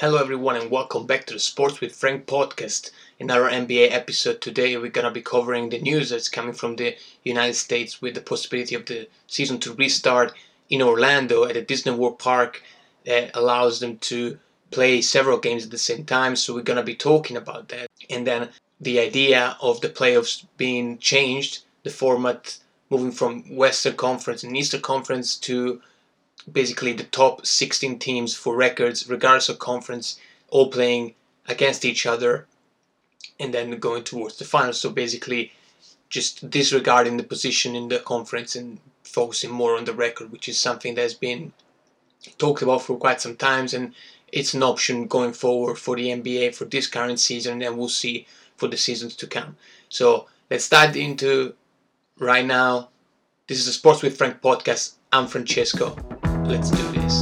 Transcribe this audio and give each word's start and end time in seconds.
Hello, 0.00 0.16
everyone, 0.16 0.56
and 0.56 0.70
welcome 0.70 1.06
back 1.06 1.26
to 1.26 1.34
the 1.34 1.38
Sports 1.38 1.82
with 1.82 1.94
Frank 1.94 2.24
podcast. 2.24 2.90
In 3.18 3.30
our 3.30 3.50
NBA 3.50 3.92
episode 3.92 4.40
today, 4.40 4.74
we're 4.78 4.88
gonna 4.88 5.10
be 5.10 5.20
covering 5.20 5.68
the 5.68 5.78
news 5.78 6.08
that's 6.08 6.30
coming 6.30 6.54
from 6.54 6.76
the 6.76 6.96
United 7.22 7.52
States 7.52 8.00
with 8.00 8.14
the 8.14 8.22
possibility 8.22 8.74
of 8.74 8.86
the 8.86 9.08
season 9.26 9.60
to 9.60 9.74
restart 9.74 10.32
in 10.70 10.80
Orlando 10.80 11.44
at 11.44 11.52
the 11.52 11.60
Disney 11.60 11.92
World 11.92 12.18
Park 12.18 12.62
that 13.04 13.30
allows 13.36 13.80
them 13.80 13.98
to 13.98 14.38
play 14.70 15.02
several 15.02 15.36
games 15.36 15.66
at 15.66 15.70
the 15.70 15.76
same 15.76 16.06
time. 16.06 16.34
So, 16.34 16.54
we're 16.54 16.62
gonna 16.62 16.82
be 16.82 16.94
talking 16.94 17.36
about 17.36 17.68
that. 17.68 17.86
And 18.08 18.26
then 18.26 18.48
the 18.80 19.00
idea 19.00 19.58
of 19.60 19.82
the 19.82 19.90
playoffs 19.90 20.46
being 20.56 20.96
changed, 20.96 21.64
the 21.82 21.90
format 21.90 22.56
moving 22.88 23.12
from 23.12 23.54
Western 23.54 23.96
Conference 23.96 24.44
and 24.44 24.56
Eastern 24.56 24.80
Conference 24.80 25.36
to 25.40 25.82
basically 26.52 26.92
the 26.92 27.04
top 27.04 27.46
16 27.46 27.98
teams 27.98 28.34
for 28.34 28.56
records, 28.56 29.08
regardless 29.08 29.48
of 29.48 29.58
conference, 29.58 30.18
all 30.48 30.70
playing 30.70 31.14
against 31.46 31.84
each 31.84 32.06
other 32.06 32.46
and 33.38 33.54
then 33.54 33.70
going 33.78 34.04
towards 34.04 34.36
the 34.36 34.44
finals. 34.44 34.80
So 34.80 34.90
basically, 34.90 35.52
just 36.08 36.50
disregarding 36.50 37.16
the 37.16 37.22
position 37.22 37.74
in 37.74 37.88
the 37.88 37.98
conference 37.98 38.56
and 38.56 38.78
focusing 39.04 39.50
more 39.50 39.76
on 39.76 39.84
the 39.84 39.92
record, 39.92 40.30
which 40.30 40.48
is 40.48 40.58
something 40.58 40.94
that's 40.94 41.14
been 41.14 41.52
talked 42.38 42.62
about 42.62 42.82
for 42.82 42.96
quite 42.96 43.20
some 43.20 43.36
times, 43.36 43.72
and 43.74 43.94
it's 44.32 44.54
an 44.54 44.62
option 44.62 45.06
going 45.06 45.32
forward 45.32 45.76
for 45.76 45.96
the 45.96 46.08
NBA 46.08 46.54
for 46.54 46.64
this 46.64 46.86
current 46.86 47.18
season, 47.18 47.62
and 47.62 47.78
we'll 47.78 47.88
see 47.88 48.26
for 48.56 48.68
the 48.68 48.76
seasons 48.76 49.16
to 49.16 49.26
come. 49.26 49.56
So 49.88 50.26
let's 50.50 50.68
dive 50.68 50.96
into 50.96 51.54
right 52.18 52.44
now. 52.44 52.90
This 53.46 53.58
is 53.58 53.66
the 53.66 53.72
Sports 53.72 54.02
with 54.02 54.16
Frank 54.16 54.40
podcast. 54.40 54.94
I'm 55.12 55.26
Francesco. 55.26 55.96
Let's 56.50 56.70
do 56.72 56.82
this. 56.90 57.20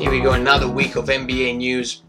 Here 0.00 0.10
we 0.10 0.20
go, 0.20 0.32
another 0.32 0.66
week 0.66 0.96
of 0.96 1.06
NBA 1.06 1.58
news. 1.58 2.02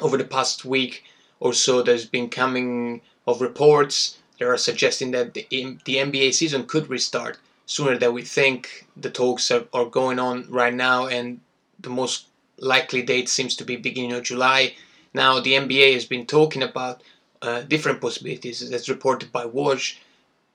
Over 0.00 0.16
the 0.16 0.24
past 0.24 0.64
week 0.64 1.04
or 1.38 1.52
so, 1.52 1.82
there's 1.82 2.06
been 2.06 2.28
coming 2.28 3.02
of 3.24 3.40
reports 3.40 4.18
that 4.40 4.48
are 4.48 4.56
suggesting 4.56 5.12
that 5.12 5.34
the, 5.34 5.46
the 5.84 5.94
NBA 5.94 6.34
season 6.34 6.66
could 6.66 6.90
restart 6.90 7.38
sooner 7.66 7.96
than 7.96 8.12
we 8.12 8.22
think. 8.22 8.88
The 8.96 9.10
talks 9.10 9.48
are, 9.52 9.66
are 9.72 9.84
going 9.84 10.18
on 10.18 10.50
right 10.50 10.74
now, 10.74 11.06
and 11.06 11.38
the 11.78 11.90
most 11.90 12.26
likely 12.58 13.02
date 13.02 13.28
seems 13.28 13.54
to 13.56 13.64
be 13.64 13.76
beginning 13.76 14.12
of 14.14 14.24
July. 14.24 14.74
Now, 15.14 15.38
the 15.38 15.52
NBA 15.52 15.94
has 15.94 16.04
been 16.04 16.26
talking 16.26 16.64
about 16.64 17.04
uh, 17.42 17.60
different 17.60 18.00
possibilities, 18.00 18.72
as 18.72 18.88
reported 18.88 19.30
by 19.30 19.44
Woj 19.44 19.94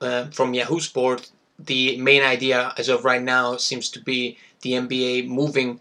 uh, 0.01 0.25
from 0.27 0.53
Yahoo 0.53 0.79
Sport, 0.79 1.29
the 1.57 1.97
main 1.97 2.21
idea 2.21 2.73
as 2.77 2.89
of 2.89 3.05
right 3.05 3.21
now 3.21 3.57
seems 3.57 3.89
to 3.91 4.01
be 4.01 4.37
the 4.61 4.73
NBA 4.73 5.27
moving 5.27 5.79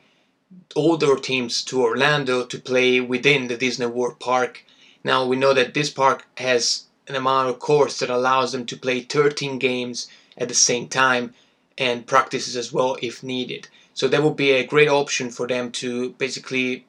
all 0.75 0.97
their 0.97 1.17
teams 1.17 1.63
to 1.65 1.83
Orlando 1.83 2.45
to 2.45 2.59
play 2.59 3.01
within 3.01 3.49
the 3.49 3.57
Disney 3.57 3.87
World 3.87 4.21
Park. 4.21 4.65
Now 5.03 5.27
we 5.27 5.37
know 5.37 5.53
that 5.53 5.75
this 5.75 5.91
park 5.91 6.27
has 6.37 6.85
an 7.09 7.17
amount 7.17 7.49
of 7.49 7.59
courts 7.59 7.99
that 7.99 8.11
allows 8.11 8.53
them 8.53 8.67
to 8.67 8.77
play 8.77 9.01
13 9.01 9.59
games 9.59 10.09
at 10.39 10.49
the 10.49 10.55
same 10.55 10.89
time 10.89 11.35
and 11.77 12.07
practices 12.07 12.57
as 12.57 12.73
well 12.73 12.97
if 13.03 13.23
needed. 13.23 13.69
So 13.95 14.09
that 14.09 14.23
would 14.23 14.37
be 14.37 14.53
a 14.53 14.67
great 14.67 14.89
option 14.89 15.31
for 15.31 15.47
them 15.47 15.71
to 15.73 16.11
basically 16.11 16.87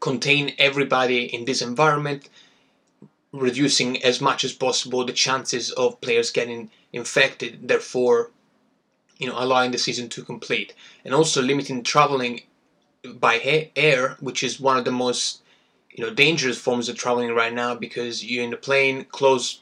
contain 0.00 0.54
everybody 0.58 1.24
in 1.24 1.44
this 1.44 1.62
environment 1.62 2.28
reducing 3.32 4.02
as 4.02 4.20
much 4.20 4.44
as 4.44 4.52
possible 4.52 5.04
the 5.04 5.12
chances 5.12 5.70
of 5.72 6.00
players 6.00 6.30
getting 6.30 6.70
infected, 6.92 7.66
therefore, 7.68 8.30
you 9.18 9.26
know, 9.26 9.34
allowing 9.36 9.70
the 9.70 9.78
season 9.78 10.08
to 10.10 10.22
complete, 10.22 10.74
and 11.04 11.14
also 11.14 11.40
limiting 11.40 11.82
traveling 11.82 12.42
by 13.14 13.70
air, 13.74 14.16
which 14.20 14.42
is 14.42 14.60
one 14.60 14.76
of 14.76 14.84
the 14.84 14.92
most 14.92 15.40
you 15.90 16.04
know 16.04 16.12
dangerous 16.12 16.58
forms 16.58 16.88
of 16.88 16.96
traveling 16.96 17.34
right 17.34 17.52
now 17.52 17.74
because 17.74 18.24
you're 18.24 18.44
in 18.44 18.52
a 18.52 18.56
plane, 18.56 19.04
close 19.10 19.60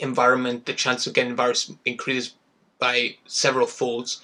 environment, 0.00 0.66
the 0.66 0.72
chance 0.72 1.06
of 1.06 1.14
getting 1.14 1.34
virus 1.34 1.72
increases 1.84 2.34
by 2.78 3.16
several 3.26 3.66
folds. 3.66 4.22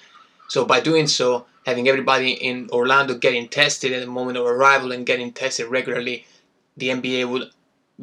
So 0.49 0.65
by 0.65 0.79
doing 0.79 1.07
so, 1.07 1.45
having 1.65 1.87
everybody 1.89 2.31
in 2.31 2.69
Orlando 2.71 3.15
getting 3.15 3.49
tested 3.49 3.91
at 3.91 3.99
the 3.99 4.07
moment 4.07 4.37
of 4.37 4.45
arrival 4.45 4.93
and 4.93 5.05
getting 5.05 5.33
tested 5.33 5.67
regularly, 5.67 6.25
the 6.77 6.89
NBA 6.89 7.29
would 7.29 7.51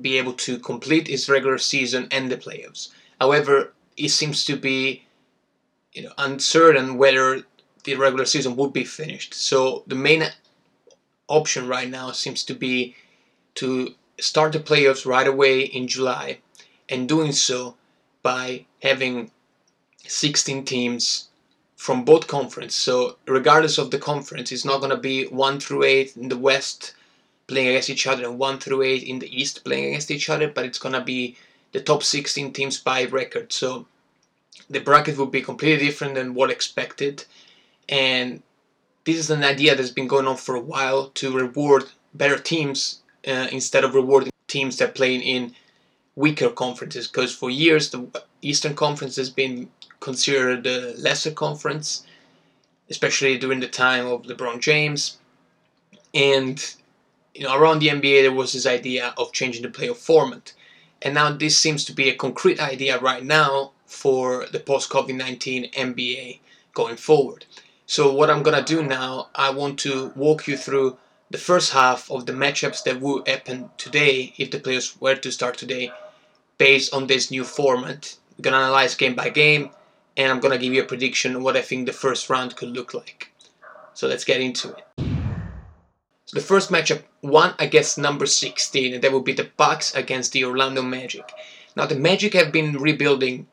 be 0.01 0.19
able 0.19 0.33
to 0.33 0.59
complete 0.59 1.09
its 1.09 1.29
regular 1.29 1.59
season 1.59 2.09
and 2.11 2.31
the 2.31 2.37
playoffs. 2.37 2.91
However, 3.21 3.73
it 3.97 4.09
seems 4.09 4.45
to 4.47 4.57
be 4.57 5.05
you 5.93 6.03
know, 6.03 6.13
uncertain 6.19 6.99
whether 6.99 7.43
the 7.85 7.95
regular 7.95 8.25
season 8.25 8.57
would 8.57 8.73
be 8.73 8.85
finished. 8.85 9.35
So 9.35 9.85
the 9.87 9.95
main 9.95 10.25
option 11.29 11.69
right 11.69 11.89
now 11.89 12.11
seems 12.13 12.43
to 12.45 12.55
be 12.55 12.97
to 13.57 13.95
start 14.21 14.53
the 14.53 14.61
playoffs 14.61 15.07
right 15.07 15.27
away 15.27 15.61
in 15.61 15.87
July 15.87 16.39
and 16.89 17.09
doing 17.09 17.33
so 17.33 17.77
by 18.23 18.67
having 18.83 19.31
16 20.07 20.65
teams 20.65 21.29
from 21.77 22.05
both 22.05 22.27
conferences. 22.27 22.75
So 22.75 23.17
regardless 23.27 23.79
of 23.79 23.91
the 23.91 23.99
conference, 23.99 24.51
it's 24.51 24.65
not 24.65 24.81
going 24.81 24.91
to 24.91 24.97
be 24.97 25.27
1 25.27 25.61
through 25.61 25.85
8 25.85 26.17
in 26.17 26.29
the 26.29 26.39
West 26.39 26.95
playing 27.47 27.69
against 27.69 27.91
each 27.91 28.07
other 28.07 28.25
and 28.25 28.39
1 28.39 28.59
through 28.59 28.83
8 28.83 29.03
in 29.03 29.19
the 29.19 29.41
East 29.41 29.65
playing 29.65 29.87
against 29.87 30.11
each 30.11 30.31
other, 30.31 30.49
but 30.49 30.65
it's 30.65 30.79
going 30.79 30.95
to 30.95 31.01
be 31.01 31.37
the 31.73 31.81
top 31.81 32.03
16 32.03 32.53
teams 32.53 32.79
by 32.79 33.05
record. 33.05 33.53
So 33.53 33.87
the 34.71 34.81
bracket 34.81 35.17
will 35.19 35.27
be 35.27 35.43
completely 35.43 35.87
different 35.87 36.15
than 36.15 36.35
what 36.35 36.51
expected. 36.51 37.25
And 37.89 38.43
this 39.05 39.17
is 39.17 39.31
an 39.31 39.45
idea 39.45 39.75
that's 39.75 39.91
been 39.91 40.07
going 40.07 40.27
on 40.27 40.37
for 40.37 40.55
a 40.55 40.61
while 40.61 41.09
to 41.11 41.37
reward 41.37 41.85
better 42.15 42.39
teams 42.39 43.03
uh, 43.27 43.49
instead 43.53 43.85
of 43.85 43.95
rewarding 43.95 44.33
teams 44.49 44.79
that 44.79 44.95
play 44.95 45.17
in 45.17 45.55
weaker 46.17 46.49
conferences. 46.49 47.09
Because 47.09 47.35
for 47.35 47.51
years, 47.51 47.91
the 47.91 48.09
Eastern 48.41 48.75
Conference 48.75 49.17
has 49.17 49.31
been 49.31 49.69
considered 50.01 50.65
the 50.65 50.95
lesser 50.99 51.31
conference, 51.31 52.05
especially 52.91 53.39
during 53.39 53.61
the 53.61 53.69
time 53.69 54.07
of 54.07 54.23
LeBron 54.23 54.61
James. 54.61 55.19
And 56.13 56.75
you 57.35 57.43
know, 57.43 57.55
around 57.57 57.81
the 57.81 57.89
NBA 57.89 58.23
there 58.23 58.33
was 58.33 58.53
this 58.53 58.67
idea 58.67 59.13
of 59.19 59.33
changing 59.33 59.63
the 59.63 59.69
playoff 59.69 59.97
format, 59.97 60.53
and 61.03 61.15
now 61.15 61.33
this 61.33 61.59
seems 61.59 61.85
to 61.85 61.93
be 61.93 62.09
a 62.09 62.15
concrete 62.15 62.61
idea 62.61 62.99
right 62.99 63.25
now 63.25 63.73
for 63.87 64.47
the 64.47 64.61
post 64.61 64.91
COVID 64.91 65.15
19 65.17 65.71
NBA 65.73 66.39
going 66.73 66.97
forward. 66.97 67.45
So, 67.87 68.13
what 68.13 68.31
I'm 68.31 68.43
gonna 68.43 68.63
do 68.63 68.83
now, 68.83 69.29
I 69.35 69.51
want 69.51 69.79
to 69.81 70.13
walk 70.17 70.47
you 70.47 70.57
through 70.57 70.97
the 71.31 71.39
first 71.39 71.73
half 71.73 72.11
of 72.11 72.27
the 72.27 72.33
matchups 72.33 72.85
that 72.85 73.01
will 73.01 73.23
happen 73.27 73.71
today 73.77 74.33
if 74.39 74.51
the 74.51 74.61
players 74.61 74.99
were 75.01 75.17
to 75.17 75.33
start 75.33 75.59
today 75.59 75.93
based 76.57 76.95
on 76.95 77.07
this 77.07 77.31
new 77.31 77.45
format. 77.45 78.17
We're 78.39 78.43
gonna 78.43 78.59
analyze 78.59 78.95
game 78.95 79.15
by 79.15 79.29
game, 79.29 79.71
and 80.17 80.31
I'm 80.31 80.41
gonna 80.41 80.59
give 80.59 80.73
you 80.73 80.83
a 80.83 80.87
prediction 80.87 81.37
of 81.37 81.43
what 81.43 81.57
I 81.57 81.63
think 81.63 81.87
the 81.87 81.93
first 81.93 82.31
round 82.31 82.57
could 82.57 82.71
look 82.71 82.95
like. 82.95 83.31
So, 83.93 84.07
let's 84.07 84.25
get 84.25 84.41
into 84.41 84.71
it. 84.71 85.14
The 86.35 86.41
first 86.41 86.71
matchup, 86.71 87.05
one 87.21 87.55
against 87.61 87.97
number 87.97 88.27
16, 88.27 88.93
and 88.93 89.05
that 89.05 89.13
would 89.13 89.23
be 89.23 89.35
the 89.35 89.53
Bucks 89.57 89.95
against 89.95 90.33
the 90.33 90.45
Orlando 90.45 90.83
Magic. 90.83 91.31
Now 91.77 91.87
the 91.87 91.95
Magic 91.95 92.35
have 92.35 92.51
been 92.51 92.77
rebuilding 92.77 93.47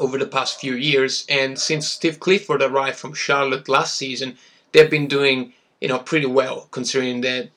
over 0.00 0.18
the 0.18 0.26
past 0.26 0.58
few 0.58 0.74
years, 0.74 1.24
and 1.28 1.56
since 1.56 1.88
Steve 1.88 2.18
Clifford 2.18 2.62
arrived 2.62 2.98
from 2.98 3.14
Charlotte 3.14 3.68
last 3.68 3.94
season, 3.94 4.36
they've 4.72 4.90
been 4.90 5.06
doing 5.06 5.52
you 5.80 5.86
know 5.86 6.00
pretty 6.00 6.26
well 6.26 6.66
considering 6.72 7.20
that 7.20 7.50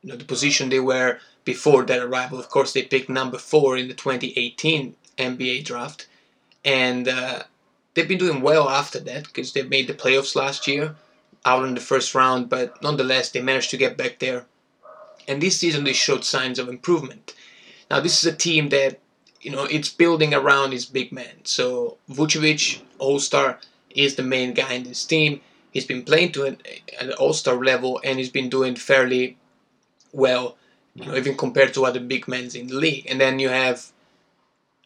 you 0.00 0.08
know 0.08 0.16
the 0.16 0.24
position 0.24 0.70
they 0.70 0.80
were 0.80 1.18
before 1.44 1.84
that 1.84 2.00
arrival. 2.00 2.38
Of 2.38 2.48
course, 2.48 2.72
they 2.72 2.84
picked 2.84 3.10
number 3.10 3.36
four 3.36 3.76
in 3.76 3.88
the 3.88 3.94
2018 3.94 4.96
NBA 5.18 5.66
draft, 5.66 6.06
and 6.64 7.08
uh, 7.08 7.42
they've 7.92 8.08
been 8.08 8.16
doing 8.16 8.40
well 8.40 8.70
after 8.70 9.00
that 9.00 9.24
because 9.24 9.52
they 9.52 9.64
made 9.64 9.86
the 9.86 9.92
playoffs 9.92 10.34
last 10.34 10.66
year 10.66 10.96
out 11.44 11.64
in 11.66 11.74
the 11.74 11.80
first 11.80 12.14
round, 12.14 12.48
but 12.48 12.80
nonetheless, 12.82 13.30
they 13.30 13.40
managed 13.40 13.70
to 13.70 13.76
get 13.76 13.96
back 13.96 14.18
there. 14.18 14.46
And 15.26 15.42
this 15.42 15.58
season, 15.58 15.84
they 15.84 15.92
showed 15.92 16.24
signs 16.24 16.58
of 16.58 16.68
improvement. 16.68 17.34
Now, 17.90 18.00
this 18.00 18.18
is 18.18 18.32
a 18.32 18.36
team 18.36 18.70
that, 18.70 18.98
you 19.40 19.50
know, 19.50 19.64
it's 19.64 19.88
building 19.88 20.34
around 20.34 20.72
its 20.72 20.84
big 20.84 21.12
man. 21.12 21.44
So, 21.44 21.98
Vucevic, 22.10 22.82
All 22.98 23.20
Star, 23.20 23.58
is 23.90 24.16
the 24.16 24.22
main 24.22 24.54
guy 24.54 24.74
in 24.74 24.84
this 24.84 25.04
team. 25.04 25.40
He's 25.70 25.86
been 25.86 26.04
playing 26.04 26.32
to 26.32 26.44
an, 26.44 26.58
an 27.00 27.12
All 27.12 27.32
Star 27.32 27.56
level 27.62 28.00
and 28.04 28.18
he's 28.18 28.30
been 28.30 28.48
doing 28.48 28.74
fairly 28.74 29.36
well, 30.12 30.56
you 30.94 31.04
know, 31.04 31.14
even 31.14 31.36
compared 31.36 31.74
to 31.74 31.84
other 31.84 32.00
big 32.00 32.26
men 32.26 32.48
in 32.54 32.68
the 32.68 32.74
league. 32.74 33.06
And 33.08 33.20
then 33.20 33.38
you 33.38 33.48
have 33.48 33.92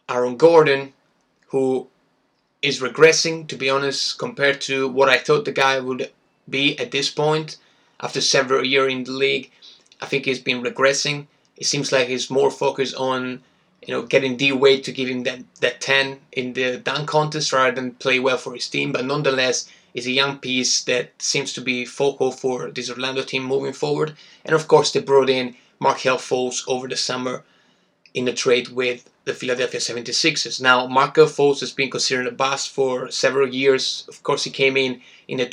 Aaron 0.09 0.37
Gordon, 0.37 0.93
who 1.47 1.87
is 2.61 2.81
regressing, 2.81 3.47
to 3.47 3.55
be 3.55 3.69
honest, 3.69 4.17
compared 4.17 4.61
to 4.61 4.87
what 4.87 5.09
I 5.09 5.17
thought 5.17 5.45
the 5.45 5.51
guy 5.51 5.79
would 5.79 6.11
be 6.49 6.77
at 6.79 6.91
this 6.91 7.09
point 7.09 7.57
after 7.99 8.21
several 8.21 8.65
years 8.65 8.91
in 8.91 9.03
the 9.03 9.11
league. 9.11 9.51
I 10.01 10.05
think 10.05 10.25
he's 10.25 10.39
been 10.39 10.63
regressing. 10.63 11.27
It 11.57 11.65
seems 11.65 11.91
like 11.91 12.07
he's 12.07 12.29
more 12.29 12.51
focused 12.51 12.95
on 12.95 13.41
you 13.85 13.93
know 13.93 14.03
getting 14.03 14.37
D 14.37 14.51
Wade 14.51 14.83
to 14.85 14.91
give 14.91 15.09
him 15.09 15.23
that 15.23 15.39
that 15.61 15.81
10 15.81 16.19
in 16.31 16.53
the 16.53 16.77
dunk 16.77 17.07
contest 17.07 17.53
rather 17.53 17.75
than 17.75 17.95
play 17.95 18.19
well 18.19 18.37
for 18.37 18.53
his 18.53 18.69
team. 18.69 18.91
But 18.91 19.05
nonetheless, 19.05 19.69
is 19.93 20.07
a 20.07 20.11
young 20.11 20.39
piece 20.39 20.83
that 20.85 21.11
seems 21.21 21.53
to 21.53 21.61
be 21.61 21.85
focal 21.85 22.31
for 22.31 22.71
this 22.71 22.89
Orlando 22.89 23.21
team 23.21 23.43
moving 23.43 23.73
forward. 23.73 24.15
And 24.43 24.55
of 24.55 24.67
course, 24.67 24.91
they 24.91 25.01
brought 25.01 25.29
in 25.29 25.55
Markelle 25.79 26.17
Fultz 26.17 26.63
over 26.67 26.87
the 26.87 26.97
summer 26.97 27.43
in 28.13 28.27
a 28.27 28.33
trade 28.33 28.69
with 28.69 29.09
the 29.25 29.33
Philadelphia 29.33 29.79
76ers. 29.79 30.61
Now, 30.61 30.87
Markelle 30.87 31.27
Fultz 31.27 31.59
has 31.61 31.71
been 31.71 31.89
considered 31.89 32.27
a 32.27 32.31
bust 32.31 32.69
for 32.69 33.09
several 33.11 33.47
years. 33.47 34.05
Of 34.07 34.23
course, 34.23 34.43
he 34.43 34.49
came 34.49 34.77
in 34.77 35.01
in 35.27 35.37
the 35.37 35.45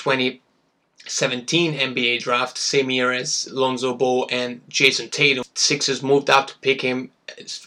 2017 1.04 1.74
NBA 1.74 2.20
draft, 2.20 2.58
same 2.58 2.90
year 2.90 3.12
as 3.12 3.48
Lonzo 3.50 3.94
Ball 3.94 4.28
and 4.30 4.60
Jayson 4.68 5.10
Tatum. 5.10 5.44
Sixers 5.54 6.02
moved 6.02 6.30
up 6.30 6.48
to 6.48 6.58
pick 6.58 6.82
him 6.82 7.10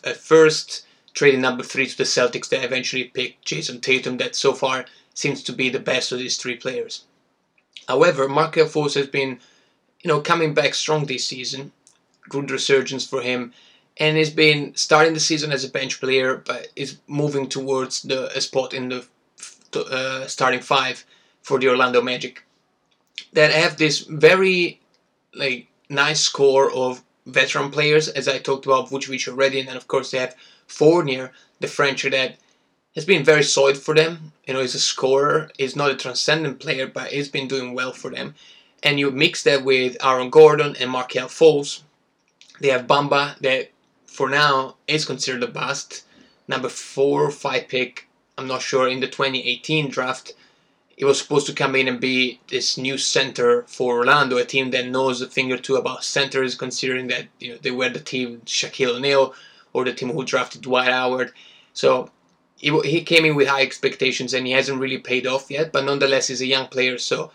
at 0.04 0.18
first, 0.18 0.86
trading 1.14 1.42
number 1.42 1.64
three 1.64 1.88
to 1.88 1.98
the 1.98 2.04
Celtics. 2.04 2.50
They 2.50 2.64
eventually 2.64 3.06
picked 3.06 3.46
Jayson 3.46 3.82
Tatum, 3.82 4.18
that 4.18 4.36
so 4.36 4.54
far 4.54 4.86
seems 5.14 5.44
to 5.44 5.54
be 5.54 5.70
the 5.70 5.80
best 5.80 6.12
of 6.12 6.20
these 6.20 6.38
three 6.38 6.56
players. 6.56 7.04
However, 7.88 8.28
Markelle 8.30 8.66
Fultz 8.68 8.96
has 8.96 9.08
been, 9.08 9.40
you 10.02 10.08
know, 10.08 10.22
coming 10.22 10.54
back 10.54 10.74
strong 10.74 11.06
this 11.06 11.26
season. 11.26 11.72
Good 12.30 12.50
resurgence 12.50 13.06
for 13.06 13.22
him 13.22 13.54
and 13.98 14.18
he's 14.18 14.32
been 14.32 14.76
starting 14.76 15.14
the 15.14 15.20
season 15.20 15.52
as 15.52 15.64
a 15.64 15.70
bench 15.70 16.00
player, 16.00 16.38
but 16.38 16.70
is 16.76 16.98
moving 17.08 17.48
towards 17.48 18.02
the 18.02 18.30
spot 18.40 18.74
in 18.74 18.90
the 18.90 19.06
uh, 19.76 20.28
starting 20.28 20.62
five 20.62 21.06
for 21.42 21.60
the 21.60 21.68
Orlando 21.68 22.02
Magic. 22.02 22.44
That 23.34 23.52
have 23.52 23.78
this 23.78 24.00
very 24.00 24.80
like 25.34 25.68
nice 25.90 26.22
score 26.22 26.72
of 26.72 27.04
veteran 27.26 27.72
players, 27.72 28.08
as 28.08 28.28
I 28.28 28.40
talked 28.40 28.66
about 28.66 28.90
Vucevic 28.90 29.28
already, 29.28 29.60
and 29.60 29.70
then 29.70 29.78
of 29.78 29.88
course 29.88 30.12
they 30.12 30.20
have 30.20 30.36
Fournier, 30.68 31.32
the 31.60 31.68
Frencher 31.68 32.10
that 32.10 32.38
has 32.96 33.06
been 33.06 33.24
very 33.24 33.44
solid 33.44 33.78
for 33.78 33.96
them. 33.96 34.34
You 34.46 34.54
know, 34.54 34.62
he's 34.62 34.76
a 34.76 34.80
scorer. 34.80 35.50
He's 35.58 35.76
not 35.76 35.92
a 35.92 35.96
transcendent 35.96 36.60
player, 36.60 36.88
but 36.88 37.12
he's 37.12 37.30
been 37.30 37.48
doing 37.48 37.74
well 37.74 37.92
for 37.92 38.12
them. 38.12 38.36
And 38.82 39.00
you 39.00 39.12
mix 39.12 39.44
that 39.44 39.64
with 39.64 39.98
Aaron 40.04 40.30
Gordon 40.30 40.76
and 40.80 40.92
Markelle 40.92 41.28
Fultz. 41.28 41.82
They 42.60 42.70
have 42.70 42.88
Bamba 42.88 43.38
that 43.40 43.72
for 44.06 44.30
now 44.30 44.76
is 44.88 45.06
considered 45.06 45.44
a 45.44 45.48
bust. 45.48 46.04
Number 46.48 46.70
four 46.70 47.32
five 47.32 47.68
pick, 47.68 48.08
I'm 48.38 48.48
not 48.48 48.62
sure, 48.62 48.88
in 48.88 49.00
the 49.00 49.08
2018 49.08 49.90
draft. 49.90 50.34
He 51.04 51.06
was 51.06 51.20
supposed 51.20 51.48
to 51.48 51.54
come 51.54 51.76
in 51.76 51.90
and 51.90 52.00
be 52.00 52.40
this 52.48 52.78
new 52.78 52.98
center 52.98 53.64
for 53.64 53.98
Orlando, 53.98 54.38
a 54.38 54.46
team 54.46 54.72
that 54.72 54.88
knows 54.88 55.20
a 55.20 55.28
thing 55.28 55.52
or 55.52 55.58
two 55.58 55.76
about 55.76 56.06
centers, 56.06 56.56
considering 56.56 57.08
that 57.08 57.28
you 57.42 57.50
know 57.50 57.58
they 57.62 57.72
were 57.72 57.90
the 57.90 58.00
team 58.00 58.42
Shaquille 58.46 58.96
O'Neal 58.96 59.34
or 59.74 59.84
the 59.84 59.92
team 59.92 60.12
who 60.12 60.24
drafted 60.24 60.62
Dwight 60.62 60.94
Howard. 60.94 61.34
So 61.74 62.10
he, 62.56 62.70
he 62.86 63.04
came 63.04 63.26
in 63.26 63.36
with 63.36 63.50
high 63.50 63.64
expectations 63.64 64.34
and 64.34 64.48
he 64.48 64.54
hasn't 64.54 64.80
really 64.80 64.98
paid 64.98 65.28
off 65.28 65.52
yet, 65.52 65.74
but 65.74 65.84
nonetheless 65.84 66.30
he's 66.30 66.40
a 66.40 66.46
young 66.46 66.68
player, 66.68 66.98
so 66.98 67.32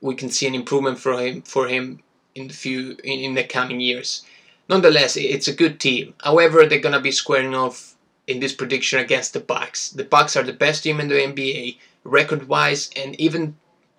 we 0.00 0.14
can 0.14 0.30
see 0.30 0.46
an 0.46 0.54
improvement 0.54 1.00
for 1.00 1.18
him 1.18 1.42
for 1.42 1.66
him 1.66 2.00
in 2.36 2.46
the 2.46 2.54
few 2.54 2.96
in, 3.02 3.18
in 3.18 3.34
the 3.34 3.42
coming 3.42 3.80
years 3.80 4.22
nonetheless, 4.68 5.16
it's 5.16 5.48
a 5.48 5.60
good 5.62 5.80
team. 5.80 6.14
However, 6.22 6.66
they're 6.66 6.78
gonna 6.78 7.00
be 7.00 7.10
squaring 7.10 7.56
off 7.56 7.96
in 8.28 8.38
this 8.38 8.52
prediction 8.52 9.00
against 9.00 9.32
the 9.32 9.40
Bucks. 9.40 9.88
The 9.90 10.04
Bucks 10.04 10.36
are 10.36 10.44
the 10.44 10.52
best 10.52 10.84
team 10.84 11.00
in 11.00 11.08
the 11.08 11.16
NBA 11.16 11.78
record-wise, 12.04 12.90
and 12.96 13.18
even 13.20 13.56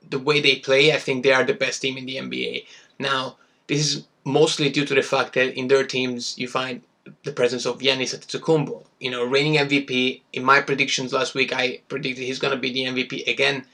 the 0.10 0.20
way 0.20 0.40
they 0.40 0.58
play, 0.58 0.94
I 0.94 0.98
think 0.98 1.24
they 1.24 1.34
are 1.34 1.44
the 1.44 1.54
best 1.54 1.82
team 1.82 1.98
in 1.98 2.06
the 2.06 2.18
NBA. 2.18 2.66
Now, 2.98 3.38
this 3.68 3.80
is 3.80 4.06
mostly 4.26 4.70
due 4.70 4.86
to 4.86 4.96
the 4.96 5.02
fact 5.02 5.34
that 5.34 5.58
in 5.58 5.68
their 5.68 5.86
teams 5.86 6.38
you 6.38 6.48
find 6.48 6.82
the 7.24 7.32
presence 7.32 7.66
of 7.66 7.80
Giannis 7.80 8.16
Antetokounmpo. 8.16 8.84
You 9.00 9.12
know, 9.12 9.24
reigning 9.24 9.56
MVP. 9.56 10.22
In 10.34 10.44
my 10.44 10.62
predictions 10.62 11.14
last 11.14 11.34
week, 11.34 11.54
I 11.54 11.82
predicted 11.88 12.24
he's 12.24 12.40
gonna 12.40 12.58
be 12.58 12.72
the 12.72 12.86
MVP 12.86 13.28
again 13.28 13.66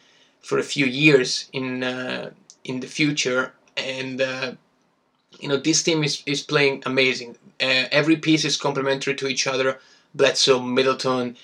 for 0.42 0.58
a 0.60 0.64
few 0.64 0.86
years 0.86 1.50
in 1.54 1.84
uh, 1.84 2.32
in 2.64 2.80
the 2.80 2.88
future, 2.88 3.54
and 3.76 4.22
uh, 4.22 4.54
you 5.40 5.50
know 5.50 5.58
this 5.58 5.84
team 5.84 6.04
is, 6.04 6.24
is 6.26 6.42
playing 6.42 6.84
amazing. 6.86 7.38
Uh, 7.62 7.86
every 7.92 8.18
piece 8.18 8.46
is 8.46 8.58
complementary 8.58 9.16
to 9.16 9.28
each 9.28 9.48
other. 9.48 9.80
Bledsoe, 10.14 10.62
Middleton, 10.62 11.36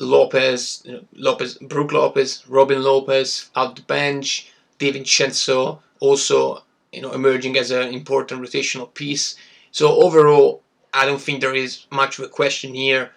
Lopez, 0.00 0.86
Lopez, 1.12 1.54
Brook 1.54 1.92
Lopez, 1.92 2.44
Robin 2.48 2.82
Lopez 2.82 3.50
out 3.56 3.76
the 3.76 3.82
bench, 3.82 4.52
David 4.78 5.04
DiVincenzo 5.04 5.80
also 6.00 6.62
you 6.92 7.02
know 7.02 7.12
emerging 7.12 7.56
as 7.56 7.70
an 7.70 7.88
important 7.88 8.40
rotational 8.40 8.92
piece. 8.94 9.36
So 9.72 10.00
overall, 10.02 10.62
I 10.94 11.04
don't 11.06 11.20
think 11.20 11.40
there 11.40 11.54
is 11.54 11.86
much 11.90 12.18
of 12.18 12.24
a 12.24 12.28
question 12.28 12.74
here 12.74 13.10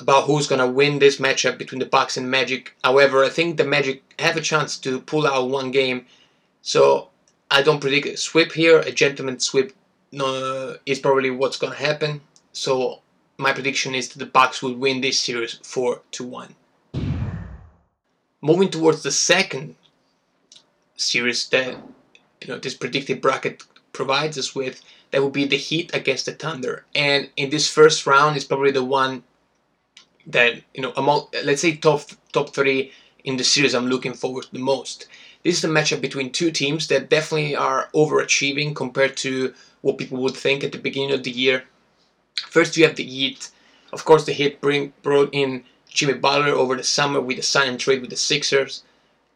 about 0.00 0.24
who's 0.24 0.46
gonna 0.46 0.70
win 0.70 0.98
this 0.98 1.18
matchup 1.18 1.58
between 1.58 1.78
the 1.78 1.86
Bucks 1.86 2.16
and 2.16 2.30
Magic. 2.30 2.74
However, 2.84 3.24
I 3.24 3.28
think 3.28 3.56
the 3.56 3.64
Magic 3.64 4.02
have 4.18 4.36
a 4.36 4.40
chance 4.40 4.78
to 4.78 5.00
pull 5.00 5.26
out 5.26 5.48
one 5.48 5.70
game. 5.70 6.06
So 6.62 7.08
I 7.50 7.62
don't 7.62 7.80
predict 7.80 8.06
a 8.06 8.16
sweep 8.16 8.52
here. 8.52 8.78
A 8.80 8.92
gentleman 8.92 9.38
sweep 9.38 9.72
uh, 10.18 10.74
is 10.86 10.98
probably 11.00 11.30
what's 11.30 11.58
to 11.58 11.70
happen. 11.70 12.20
So 12.52 13.00
my 13.42 13.52
prediction 13.52 13.94
is 13.94 14.08
that 14.08 14.18
the 14.18 14.26
Bucks 14.26 14.62
will 14.62 14.74
win 14.74 15.00
this 15.00 15.20
series 15.20 15.58
4 15.62 16.00
to 16.12 16.24
1. 16.24 16.54
Moving 18.40 18.70
towards 18.70 19.02
the 19.02 19.12
second 19.12 19.76
series 20.96 21.48
that 21.48 21.76
you 22.40 22.48
know 22.48 22.58
this 22.58 22.74
predicted 22.74 23.20
bracket 23.20 23.64
provides 23.92 24.38
us 24.38 24.54
with, 24.54 24.82
that 25.10 25.20
will 25.20 25.30
be 25.30 25.44
the 25.44 25.56
Heat 25.56 25.94
against 25.94 26.26
the 26.26 26.32
Thunder. 26.32 26.84
And 26.94 27.30
in 27.36 27.50
this 27.50 27.68
first 27.68 28.06
round 28.06 28.36
is 28.36 28.44
probably 28.44 28.70
the 28.70 28.84
one 28.84 29.22
that 30.26 30.62
you 30.74 30.82
know 30.82 30.92
among 30.96 31.26
let's 31.44 31.62
say 31.62 31.76
top 31.76 32.02
top 32.32 32.54
three 32.54 32.92
in 33.24 33.36
the 33.36 33.44
series 33.44 33.74
I'm 33.74 33.86
looking 33.86 34.14
forward 34.14 34.44
to 34.44 34.52
the 34.52 34.58
most. 34.58 35.06
This 35.44 35.58
is 35.58 35.64
a 35.64 35.68
matchup 35.68 36.00
between 36.00 36.30
two 36.30 36.50
teams 36.52 36.86
that 36.88 37.10
definitely 37.10 37.56
are 37.56 37.88
overachieving 37.94 38.76
compared 38.76 39.16
to 39.18 39.52
what 39.80 39.98
people 39.98 40.18
would 40.22 40.36
think 40.36 40.62
at 40.62 40.70
the 40.70 40.78
beginning 40.78 41.12
of 41.12 41.24
the 41.24 41.32
year. 41.32 41.64
First, 42.36 42.76
you 42.76 42.84
have 42.86 42.96
the 42.96 43.04
Heat. 43.04 43.50
Of 43.92 44.04
course, 44.04 44.24
the 44.24 44.32
Heat 44.32 44.60
bring, 44.60 44.92
brought 45.02 45.30
in 45.32 45.64
Jimmy 45.88 46.14
Butler 46.14 46.52
over 46.52 46.76
the 46.76 46.82
summer 46.82 47.20
with 47.20 47.36
the 47.36 47.42
sign 47.42 47.68
and 47.68 47.80
trade 47.80 48.00
with 48.00 48.10
the 48.10 48.16
Sixers, 48.16 48.82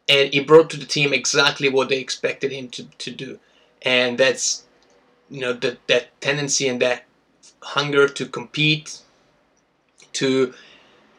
and 0.08 0.32
he 0.32 0.40
brought 0.40 0.70
to 0.70 0.76
the 0.76 0.86
team 0.86 1.12
exactly 1.12 1.68
what 1.68 1.88
they 1.88 1.98
expected 1.98 2.52
him 2.52 2.68
to, 2.70 2.84
to 2.84 3.10
do, 3.10 3.38
and 3.82 4.18
that's 4.18 4.64
you 5.28 5.40
know 5.40 5.52
that 5.52 5.86
that 5.88 6.20
tendency 6.20 6.68
and 6.68 6.80
that 6.80 7.04
hunger 7.60 8.08
to 8.08 8.26
compete, 8.26 9.00
to 10.14 10.54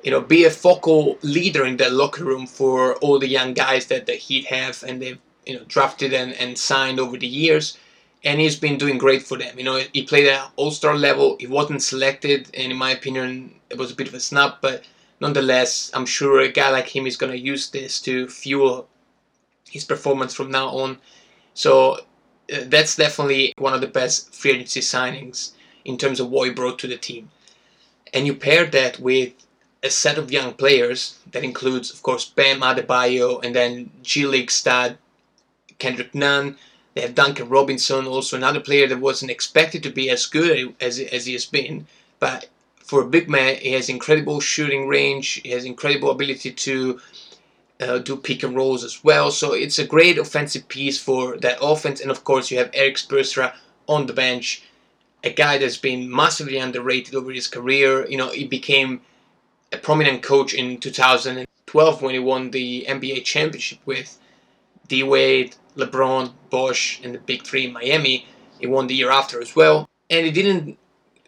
you 0.04 0.12
know, 0.12 0.22
be 0.22 0.46
a 0.46 0.50
focal 0.50 1.18
leader 1.22 1.66
in 1.66 1.76
that 1.78 1.92
locker 1.92 2.24
room 2.24 2.48
for 2.48 2.96
all 2.96 3.20
the 3.20 3.28
young 3.28 3.54
guys 3.54 3.88
that 3.88 4.06
the 4.06 4.14
Heat 4.14 4.46
have 4.46 4.84
and 4.84 5.02
they've, 5.02 5.20
you 5.46 5.56
know, 5.56 5.66
drafted 5.68 6.14
and, 6.14 6.34
and 6.34 6.58
signed 6.58 7.00
over 7.00 7.18
the 7.18 7.28
years. 7.28 7.78
And 8.24 8.40
he's 8.40 8.56
been 8.56 8.78
doing 8.78 8.98
great 8.98 9.22
for 9.22 9.38
them. 9.38 9.58
You 9.58 9.64
know, 9.64 9.82
he 9.94 10.04
played 10.04 10.28
at 10.28 10.52
all-star 10.56 10.96
level. 10.98 11.38
He 11.40 11.48
wasn't 11.48 11.84
selected, 11.84 12.50
and 12.54 12.72
in 12.72 12.78
my 12.78 12.92
opinion, 12.92 13.54
it 13.70 13.78
was 13.78 13.92
a 13.92 13.96
bit 13.96 14.08
of 14.08 14.14
a 14.14 14.20
snub. 14.20 14.56
But 14.60 14.84
nonetheless, 15.22 15.92
I'm 15.94 16.06
sure 16.06 16.40
a 16.40 16.52
guy 16.52 16.70
like 16.70 16.94
him 16.94 17.06
is 17.06 17.16
going 17.16 17.32
to 17.32 17.38
use 17.38 17.70
this 17.70 18.02
to 18.02 18.28
fuel 18.28 18.88
his 19.70 19.86
performance 19.86 20.34
from 20.34 20.50
now 20.50 20.70
on. 20.70 20.98
So 21.54 21.94
uh, 22.52 22.64
that's 22.66 22.96
definitely 22.96 23.54
one 23.58 23.74
of 23.74 23.82
the 23.82 23.88
best 23.88 24.34
free 24.34 24.52
agency 24.52 24.82
signings 24.82 25.52
in 25.86 25.98
terms 25.98 26.20
of 26.20 26.30
what 26.30 26.48
he 26.48 26.54
brought 26.54 26.80
to 26.80 26.88
the 26.88 26.98
team. 26.98 27.30
And 28.14 28.26
you 28.26 28.34
pair 28.34 28.66
that 28.66 29.00
with 29.00 29.34
a 29.84 29.90
set 29.90 30.18
of 30.18 30.32
young 30.32 30.54
players 30.54 31.20
that 31.32 31.44
includes, 31.44 31.92
of 31.94 32.02
course, 32.02 32.26
Bam 32.26 32.62
Adebayo 32.62 33.44
and 33.44 33.56
then 33.56 33.92
G 34.02 34.26
League 34.26 34.52
stud 34.52 34.98
Kendrick 35.78 36.16
Nunn. 36.16 36.58
They 36.98 37.04
have 37.04 37.14
Duncan 37.14 37.48
Robinson, 37.48 38.08
also 38.08 38.36
another 38.36 38.60
player 38.60 38.88
that 38.88 39.00
wasn't 39.00 39.30
expected 39.30 39.84
to 39.84 39.92
be 39.92 40.10
as 40.10 40.26
good 40.26 40.74
as, 40.82 40.98
as 40.98 41.28
he 41.28 41.34
has 41.34 41.46
been. 41.46 41.86
But 42.20 42.50
for 42.80 43.04
a 43.04 43.08
big 43.08 43.30
man, 43.30 43.58
he 43.58 43.74
has 43.74 43.88
incredible 43.88 44.40
shooting 44.40 44.88
range, 44.88 45.34
he 45.44 45.52
has 45.52 45.64
incredible 45.64 46.10
ability 46.10 46.54
to 46.54 47.00
uh, 47.80 48.00
do 48.00 48.18
pick 48.18 48.42
and 48.42 48.56
rolls 48.56 48.84
as 48.84 49.04
well. 49.04 49.30
So 49.30 49.54
it's 49.54 49.78
a 49.78 49.86
great 49.86 50.18
offensive 50.18 50.68
piece 50.70 50.98
for 51.00 51.38
that 51.38 51.60
offense. 51.62 52.02
And 52.02 52.10
of 52.10 52.24
course, 52.24 52.50
you 52.50 52.58
have 52.58 52.72
Erik 52.74 52.96
Spoelstra 52.96 53.54
on 53.88 54.08
the 54.08 54.14
bench, 54.14 54.64
a 55.24 55.30
guy 55.30 55.60
that's 55.60 55.78
been 55.78 56.10
massively 56.10 56.58
underrated 56.58 57.14
over 57.14 57.32
his 57.32 57.46
career. 57.46 58.08
You 58.10 58.18
know, 58.18 58.32
he 58.32 58.48
became 58.48 59.02
a 59.72 59.78
prominent 59.78 60.24
coach 60.24 60.52
in 60.52 60.80
2012 60.80 62.02
when 62.02 62.14
he 62.16 62.20
won 62.20 62.50
the 62.50 62.88
NBA 62.90 63.24
championship 63.24 63.78
with 63.86 64.18
D 64.88 65.04
Wade, 65.04 65.56
LeBron, 65.78 66.34
Bosh, 66.50 67.00
and 67.04 67.14
the 67.14 67.20
Big 67.20 67.44
Three 67.44 67.66
in 67.66 67.74
Miami. 67.74 68.26
He 68.60 68.68
won 68.68 68.88
the 68.88 68.96
year 68.96 69.12
after 69.12 69.42
as 69.42 69.56
well, 69.56 69.88
and 70.10 70.26
he 70.26 70.32
didn't, 70.32 70.78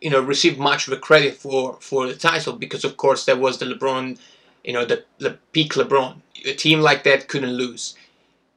you 0.02 0.10
know, 0.10 0.22
receive 0.22 0.58
much 0.58 0.88
of 0.88 0.94
a 0.94 0.98
credit 0.98 1.36
for 1.36 1.78
for 1.80 2.08
the 2.08 2.16
title 2.16 2.54
because, 2.54 2.84
of 2.84 2.98
course, 2.98 3.26
that 3.26 3.40
was 3.40 3.60
the 3.60 3.66
LeBron, 3.66 4.18
you 4.64 4.74
know, 4.74 4.86
the, 4.86 5.06
the 5.20 5.38
peak 5.52 5.74
LeBron. 5.74 6.22
A 6.46 6.54
team 6.54 6.80
like 6.82 7.04
that 7.04 7.28
couldn't 7.28 7.54
lose, 7.54 7.96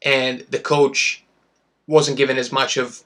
and 0.02 0.46
the 0.50 0.58
coach 0.58 1.24
wasn't 1.86 2.16
given 2.16 2.38
as 2.38 2.52
much 2.52 2.76
of, 2.76 3.02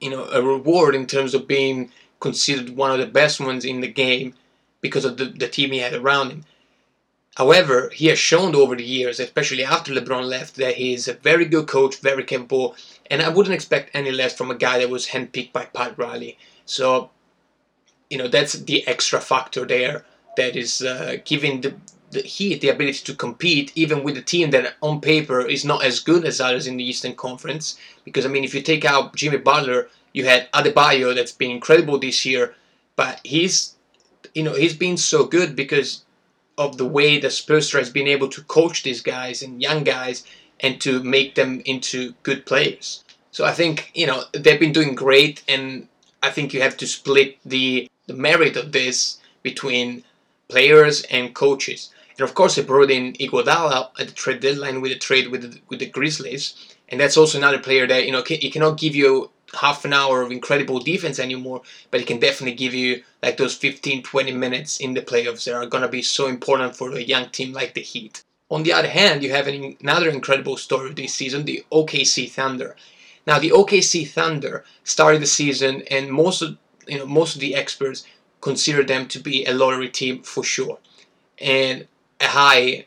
you 0.00 0.10
know, 0.10 0.24
a 0.26 0.42
reward 0.42 0.94
in 0.94 1.06
terms 1.06 1.34
of 1.34 1.48
being 1.48 1.90
considered 2.20 2.76
one 2.76 2.90
of 2.90 2.98
the 2.98 3.06
best 3.06 3.40
ones 3.40 3.64
in 3.64 3.80
the 3.80 3.88
game 3.88 4.34
because 4.80 5.04
of 5.04 5.16
the, 5.16 5.26
the 5.26 5.48
team 5.48 5.70
he 5.70 5.78
had 5.78 5.94
around 5.94 6.30
him. 6.30 6.44
However, 7.36 7.90
he 7.90 8.06
has 8.06 8.18
shown 8.18 8.54
over 8.54 8.74
the 8.74 8.82
years, 8.82 9.20
especially 9.20 9.62
after 9.62 9.92
LeBron 9.92 10.24
left, 10.24 10.56
that 10.56 10.76
he 10.76 10.94
is 10.94 11.06
a 11.06 11.12
very 11.12 11.44
good 11.44 11.68
coach, 11.68 11.96
very 12.00 12.24
capable, 12.24 12.74
and 13.10 13.20
I 13.20 13.28
wouldn't 13.28 13.54
expect 13.54 13.90
any 13.92 14.10
less 14.10 14.34
from 14.34 14.50
a 14.50 14.54
guy 14.54 14.78
that 14.78 14.88
was 14.88 15.08
handpicked 15.08 15.52
by 15.52 15.66
Pat 15.66 15.98
Riley. 15.98 16.38
So, 16.64 17.10
you 18.08 18.16
know, 18.16 18.26
that's 18.26 18.54
the 18.54 18.88
extra 18.88 19.20
factor 19.20 19.66
there 19.66 20.06
that 20.38 20.56
is 20.56 20.80
uh, 20.80 21.18
giving 21.26 21.60
the, 21.60 21.74
the 22.10 22.22
Heat 22.22 22.62
the 22.62 22.70
ability 22.70 23.04
to 23.04 23.14
compete, 23.14 23.70
even 23.74 24.02
with 24.02 24.16
a 24.16 24.22
team 24.22 24.50
that 24.52 24.74
on 24.80 25.02
paper 25.02 25.42
is 25.42 25.62
not 25.62 25.84
as 25.84 26.00
good 26.00 26.24
as 26.24 26.40
others 26.40 26.66
in 26.66 26.78
the 26.78 26.88
Eastern 26.88 27.14
Conference. 27.14 27.78
Because, 28.02 28.24
I 28.24 28.30
mean, 28.30 28.44
if 28.44 28.54
you 28.54 28.62
take 28.62 28.86
out 28.86 29.14
Jimmy 29.14 29.36
Butler, 29.36 29.90
you 30.14 30.24
had 30.24 30.50
Adebayo 30.52 31.14
that's 31.14 31.32
been 31.32 31.50
incredible 31.50 31.98
this 31.98 32.24
year, 32.24 32.54
but 32.96 33.20
he's, 33.24 33.76
you 34.34 34.42
know, 34.42 34.54
he's 34.54 34.74
been 34.74 34.96
so 34.96 35.26
good 35.26 35.54
because 35.54 36.05
of 36.58 36.78
the 36.78 36.86
way 36.86 37.18
that 37.18 37.32
Spo 37.32 37.72
has 37.78 37.90
been 37.90 38.08
able 38.08 38.28
to 38.28 38.42
coach 38.44 38.82
these 38.82 39.00
guys 39.00 39.42
and 39.42 39.62
young 39.62 39.84
guys 39.84 40.24
and 40.60 40.80
to 40.80 41.02
make 41.02 41.34
them 41.34 41.60
into 41.64 42.14
good 42.22 42.46
players. 42.46 43.04
So 43.30 43.44
I 43.44 43.52
think 43.52 43.90
you 43.94 44.06
know 44.06 44.24
they've 44.32 44.60
been 44.60 44.72
doing 44.72 44.94
great, 44.94 45.42
and 45.46 45.88
I 46.22 46.30
think 46.30 46.54
you 46.54 46.62
have 46.62 46.76
to 46.78 46.86
split 46.86 47.36
the 47.44 47.90
the 48.06 48.14
merit 48.14 48.56
of 48.56 48.72
this 48.72 49.18
between 49.42 50.04
players 50.48 51.02
and 51.10 51.34
coaches. 51.34 51.90
And 52.18 52.26
of 52.26 52.34
course, 52.34 52.54
they 52.54 52.62
brought 52.62 52.90
in 52.90 53.12
Iguodala 53.14 53.90
at 54.00 54.08
the 54.08 54.14
trade 54.14 54.40
deadline 54.40 54.80
with 54.80 54.92
a 54.92 54.98
trade 54.98 55.28
with 55.28 55.42
the, 55.42 55.60
with 55.68 55.80
the 55.80 55.90
Grizzlies, 55.90 56.54
and 56.88 56.98
that's 56.98 57.16
also 57.16 57.36
another 57.36 57.58
player 57.58 57.86
that 57.86 58.06
you 58.06 58.12
know 58.12 58.22
he 58.22 58.50
cannot 58.50 58.78
give 58.78 58.94
you 58.94 59.30
half 59.54 59.84
an 59.84 59.92
hour 59.92 60.22
of 60.22 60.32
incredible 60.32 60.78
defense 60.78 61.18
anymore, 61.18 61.62
but 61.90 62.00
it 62.00 62.06
can 62.06 62.18
definitely 62.18 62.56
give 62.56 62.74
you 62.74 63.02
like 63.22 63.36
those 63.36 63.54
15 63.54 64.02
20 64.02 64.32
minutes 64.32 64.78
in 64.78 64.94
the 64.94 65.02
playoffs 65.02 65.44
that 65.44 65.54
are 65.54 65.66
going 65.66 65.82
to 65.82 65.88
be 65.88 66.02
so 66.02 66.26
important 66.26 66.76
for 66.76 66.92
a 66.92 67.00
young 67.00 67.28
team 67.30 67.52
like 67.52 67.74
the 67.74 67.80
Heat. 67.80 68.22
On 68.50 68.62
the 68.62 68.72
other 68.72 68.88
hand, 68.88 69.22
you 69.22 69.30
have 69.30 69.48
an, 69.48 69.76
another 69.80 70.08
incredible 70.08 70.56
story 70.56 70.92
this 70.92 71.14
season 71.14 71.44
the 71.44 71.64
OKC 71.72 72.30
Thunder. 72.30 72.76
Now, 73.26 73.38
the 73.38 73.50
OKC 73.50 74.08
Thunder 74.08 74.64
started 74.84 75.20
the 75.20 75.26
season, 75.26 75.82
and 75.90 76.12
most 76.12 76.42
of 76.42 76.56
you 76.86 76.98
know 76.98 77.06
most 77.06 77.34
of 77.34 77.40
the 77.40 77.54
experts 77.54 78.04
consider 78.40 78.84
them 78.84 79.08
to 79.08 79.18
be 79.18 79.44
a 79.44 79.52
lottery 79.52 79.88
team 79.88 80.22
for 80.22 80.44
sure, 80.44 80.78
and 81.40 81.88
a 82.20 82.28
high 82.28 82.86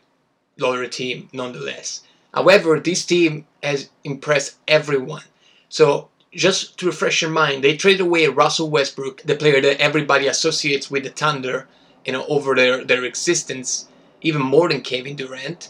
lottery 0.58 0.90
team 0.90 1.30
nonetheless. 1.34 2.04
However, 2.34 2.80
this 2.80 3.06
team 3.06 3.46
has 3.64 3.90
impressed 4.04 4.58
everyone. 4.68 5.24
So 5.68 6.09
just 6.34 6.78
to 6.78 6.86
refresh 6.86 7.22
your 7.22 7.32
mind, 7.32 7.64
they 7.64 7.76
traded 7.76 8.02
away 8.02 8.28
Russell 8.28 8.70
Westbrook, 8.70 9.22
the 9.24 9.36
player 9.36 9.62
that 9.62 9.82
everybody 9.82 10.28
associates 10.28 10.90
with 10.92 11.04
the 11.04 11.10
Thunder, 11.10 11.68
you 12.06 12.14
know, 12.14 12.26
over 12.28 12.56
their, 12.56 12.84
their 12.84 13.04
existence, 13.04 13.88
even 14.22 14.42
more 14.42 14.70
than 14.70 14.82
Kevin 14.82 15.16
Durant. 15.16 15.70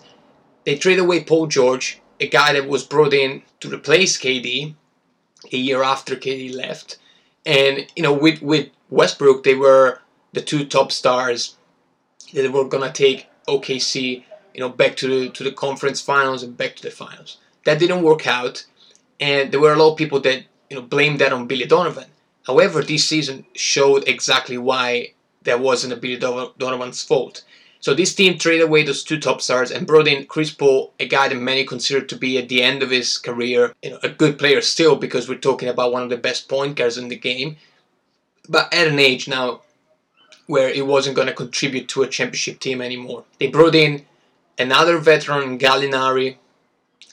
They 0.66 0.76
traded 0.76 1.04
away 1.04 1.24
Paul 1.24 1.48
George, 1.48 2.02
a 2.20 2.28
guy 2.28 2.54
that 2.54 2.68
was 2.68 2.84
brought 2.84 3.14
in 3.14 3.44
to 3.62 3.74
replace 3.74 4.20
KD 4.20 4.76
a 5.52 5.58
year 5.58 5.82
after 5.82 6.16
KD 6.16 6.54
left. 6.54 6.98
And, 7.46 7.88
you 7.96 8.04
know, 8.04 8.14
with, 8.14 8.42
with 8.42 8.70
Westbrook, 8.90 9.44
they 9.44 9.56
were 9.56 10.02
the 10.34 10.42
two 10.42 10.66
top 10.66 10.92
stars 10.92 11.56
that 12.34 12.52
were 12.52 12.68
going 12.68 12.84
to 12.84 12.92
take 12.92 13.28
OKC, 13.48 14.24
you 14.54 14.60
know, 14.60 14.70
back 14.70 14.98
to 14.98 15.08
the, 15.08 15.30
to 15.30 15.44
the 15.44 15.52
conference 15.52 16.02
finals 16.02 16.44
and 16.44 16.58
back 16.58 16.76
to 16.76 16.84
the 16.84 16.92
finals. 16.92 17.38
That 17.64 17.80
didn't 17.80 18.04
work 18.04 18.28
out 18.28 18.66
and 19.20 19.52
there 19.52 19.60
were 19.60 19.74
a 19.74 19.78
lot 19.78 19.92
of 19.92 19.98
people 19.98 20.20
that 20.22 20.44
you 20.70 20.76
know 20.76 20.82
blamed 20.82 21.20
that 21.20 21.34
on 21.34 21.48
Billy 21.48 21.66
Donovan. 21.66 22.10
However, 22.46 22.82
this 22.82 23.08
season 23.08 23.46
showed 23.54 24.08
exactly 24.08 24.58
why 24.58 25.14
that 25.44 25.60
wasn't 25.60 25.94
a 25.94 25.98
Billy 25.98 26.18
Donovan's 26.18 27.04
fault. 27.04 27.44
So 27.82 27.94
this 27.94 28.14
team 28.14 28.38
traded 28.38 28.68
away 28.68 28.84
those 28.84 29.04
two 29.04 29.20
top 29.20 29.42
stars 29.42 29.72
and 29.72 29.88
brought 29.88 30.08
in 30.08 30.26
Chris 30.26 30.52
Paul, 30.52 30.94
a 31.00 31.08
guy 31.08 31.30
that 31.30 31.36
many 31.36 31.64
consider 31.64 32.06
to 32.06 32.18
be 32.18 32.38
at 32.38 32.50
the 32.50 32.62
end 32.62 32.84
of 32.84 32.90
his 32.90 33.18
career, 33.18 33.74
you 33.82 33.92
know, 33.92 34.00
a 34.04 34.10
good 34.10 34.38
player 34.38 34.62
still 34.62 34.98
because 34.98 35.30
we're 35.30 35.38
talking 35.38 35.70
about 35.70 35.94
one 35.94 36.04
of 36.04 36.10
the 36.10 36.18
best 36.18 36.50
point 36.50 36.76
guards 36.76 36.98
in 36.98 37.08
the 37.08 37.16
game, 37.16 37.56
but 38.50 38.74
at 38.74 38.88
an 38.88 39.00
age 39.00 39.30
now 39.30 39.62
where 40.48 40.74
he 40.74 40.82
wasn't 40.82 41.16
going 41.16 41.28
to 41.28 41.34
contribute 41.34 41.88
to 41.88 42.02
a 42.02 42.08
championship 42.08 42.60
team 42.60 42.82
anymore. 42.82 43.24
They 43.40 43.48
brought 43.48 43.76
in 43.76 44.06
another 44.58 44.98
veteran, 44.98 45.58
Gallinari, 45.58 46.38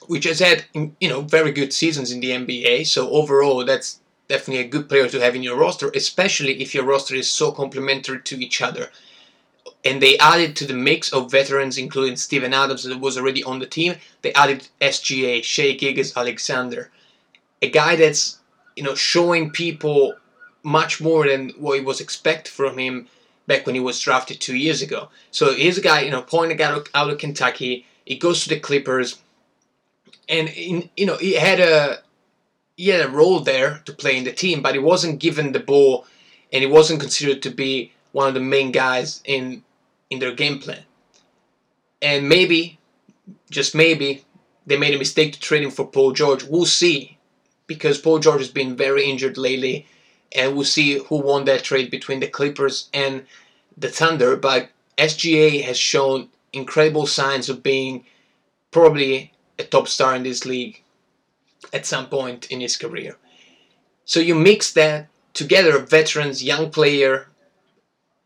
which 0.07 0.25
has 0.25 0.39
had 0.39 0.65
you 0.73 1.09
know 1.09 1.21
very 1.21 1.51
good 1.51 1.73
seasons 1.73 2.11
in 2.11 2.19
the 2.19 2.31
NBA. 2.31 2.87
So 2.87 3.09
overall, 3.09 3.63
that's 3.65 3.99
definitely 4.27 4.65
a 4.65 4.67
good 4.67 4.89
player 4.89 5.07
to 5.07 5.19
have 5.19 5.35
in 5.35 5.43
your 5.43 5.57
roster, 5.57 5.89
especially 5.95 6.61
if 6.61 6.73
your 6.73 6.83
roster 6.83 7.15
is 7.15 7.29
so 7.29 7.51
complementary 7.51 8.21
to 8.21 8.43
each 8.43 8.61
other. 8.61 8.89
And 9.85 10.01
they 10.01 10.17
added 10.17 10.55
to 10.57 10.67
the 10.67 10.73
mix 10.73 11.13
of 11.13 11.31
veterans, 11.31 11.77
including 11.77 12.17
Steven 12.17 12.53
Adams, 12.53 12.83
that 12.83 12.99
was 12.99 13.17
already 13.17 13.43
on 13.43 13.59
the 13.59 13.65
team. 13.65 13.95
They 14.21 14.33
added 14.33 14.67
SGA, 14.81 15.43
Shai 15.43 15.73
Gilgeous-Alexander, 15.73 16.89
a 17.61 17.69
guy 17.69 17.95
that's 17.95 18.39
you 18.75 18.83
know 18.83 18.95
showing 18.95 19.51
people 19.51 20.15
much 20.63 20.99
more 20.99 21.27
than 21.27 21.49
what 21.57 21.83
was 21.85 22.01
expected 22.01 22.51
from 22.51 22.77
him 22.77 23.07
back 23.47 23.65
when 23.65 23.75
he 23.75 23.81
was 23.81 23.99
drafted 23.99 24.41
two 24.41 24.55
years 24.55 24.81
ago. 24.81 25.09
So 25.31 25.53
he's 25.53 25.77
a 25.77 25.81
guy, 25.81 26.01
you 26.01 26.11
know, 26.11 26.21
pointing 26.21 26.57
guy 26.57 26.77
out 26.93 27.09
of 27.09 27.17
Kentucky. 27.17 27.85
He 28.05 28.17
goes 28.17 28.43
to 28.43 28.49
the 28.49 28.59
Clippers 28.59 29.19
and 30.29 30.49
in, 30.49 30.89
you 30.95 31.05
know 31.05 31.17
he 31.17 31.33
had 31.33 31.59
a 31.59 31.99
he 32.75 32.89
had 32.89 33.05
a 33.05 33.09
role 33.09 33.39
there 33.39 33.81
to 33.85 33.93
play 33.93 34.17
in 34.17 34.23
the 34.23 34.31
team, 34.31 34.61
but 34.61 34.75
he 34.75 34.79
wasn't 34.79 35.19
given 35.19 35.51
the 35.51 35.59
ball, 35.59 36.05
and 36.53 36.61
he 36.61 36.69
wasn't 36.69 36.99
considered 36.99 37.41
to 37.41 37.49
be 37.49 37.91
one 38.11 38.27
of 38.27 38.33
the 38.35 38.39
main 38.39 38.71
guys 38.71 39.21
in 39.25 39.63
in 40.09 40.19
their 40.19 40.33
game 40.33 40.59
plan. 40.59 40.83
And 42.01 42.29
maybe, 42.29 42.77
just 43.49 43.73
maybe, 43.73 44.23
they 44.67 44.77
made 44.77 44.93
a 44.93 44.99
mistake 44.99 45.33
to 45.33 45.39
trade 45.39 45.63
him 45.63 45.71
for 45.71 45.87
Paul 45.87 46.11
George. 46.11 46.43
We'll 46.43 46.65
see, 46.65 47.17
because 47.65 47.97
Paul 47.97 48.19
George 48.19 48.41
has 48.41 48.51
been 48.51 48.75
very 48.77 49.09
injured 49.09 49.37
lately, 49.37 49.87
and 50.33 50.55
we'll 50.55 50.65
see 50.65 50.99
who 50.99 51.17
won 51.17 51.45
that 51.45 51.63
trade 51.63 51.89
between 51.89 52.19
the 52.19 52.27
Clippers 52.27 52.89
and 52.93 53.25
the 53.75 53.89
Thunder. 53.89 54.35
But 54.35 54.69
SGA 54.97 55.63
has 55.63 55.77
shown 55.77 56.29
incredible 56.53 57.07
signs 57.07 57.49
of 57.49 57.63
being 57.63 58.05
probably 58.71 59.33
a 59.59 59.63
top 59.63 59.87
star 59.87 60.15
in 60.15 60.23
this 60.23 60.45
league 60.45 60.83
at 61.73 61.85
some 61.85 62.07
point 62.07 62.51
in 62.51 62.61
his 62.61 62.77
career. 62.77 63.17
So 64.05 64.19
you 64.19 64.35
mix 64.35 64.71
that 64.73 65.07
together, 65.33 65.79
veterans, 65.79 66.43
young 66.43 66.71
player, 66.71 67.27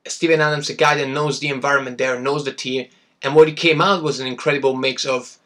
Steven 0.08 0.42
Adams, 0.42 0.70
a 0.70 0.74
guy 0.74 0.96
that 0.96 1.08
knows 1.08 1.40
the 1.40 1.50
environment 1.50 1.98
there, 1.98 2.20
knows 2.20 2.46
the 2.46 2.54
team, 2.54 2.88
and 3.22 3.36
what 3.36 3.48
he 3.48 3.54
came 3.54 3.82
out 3.82 4.04
was 4.04 4.20
an 4.20 4.28
incredible 4.28 4.76
mix 4.76 5.06
of 5.06 5.38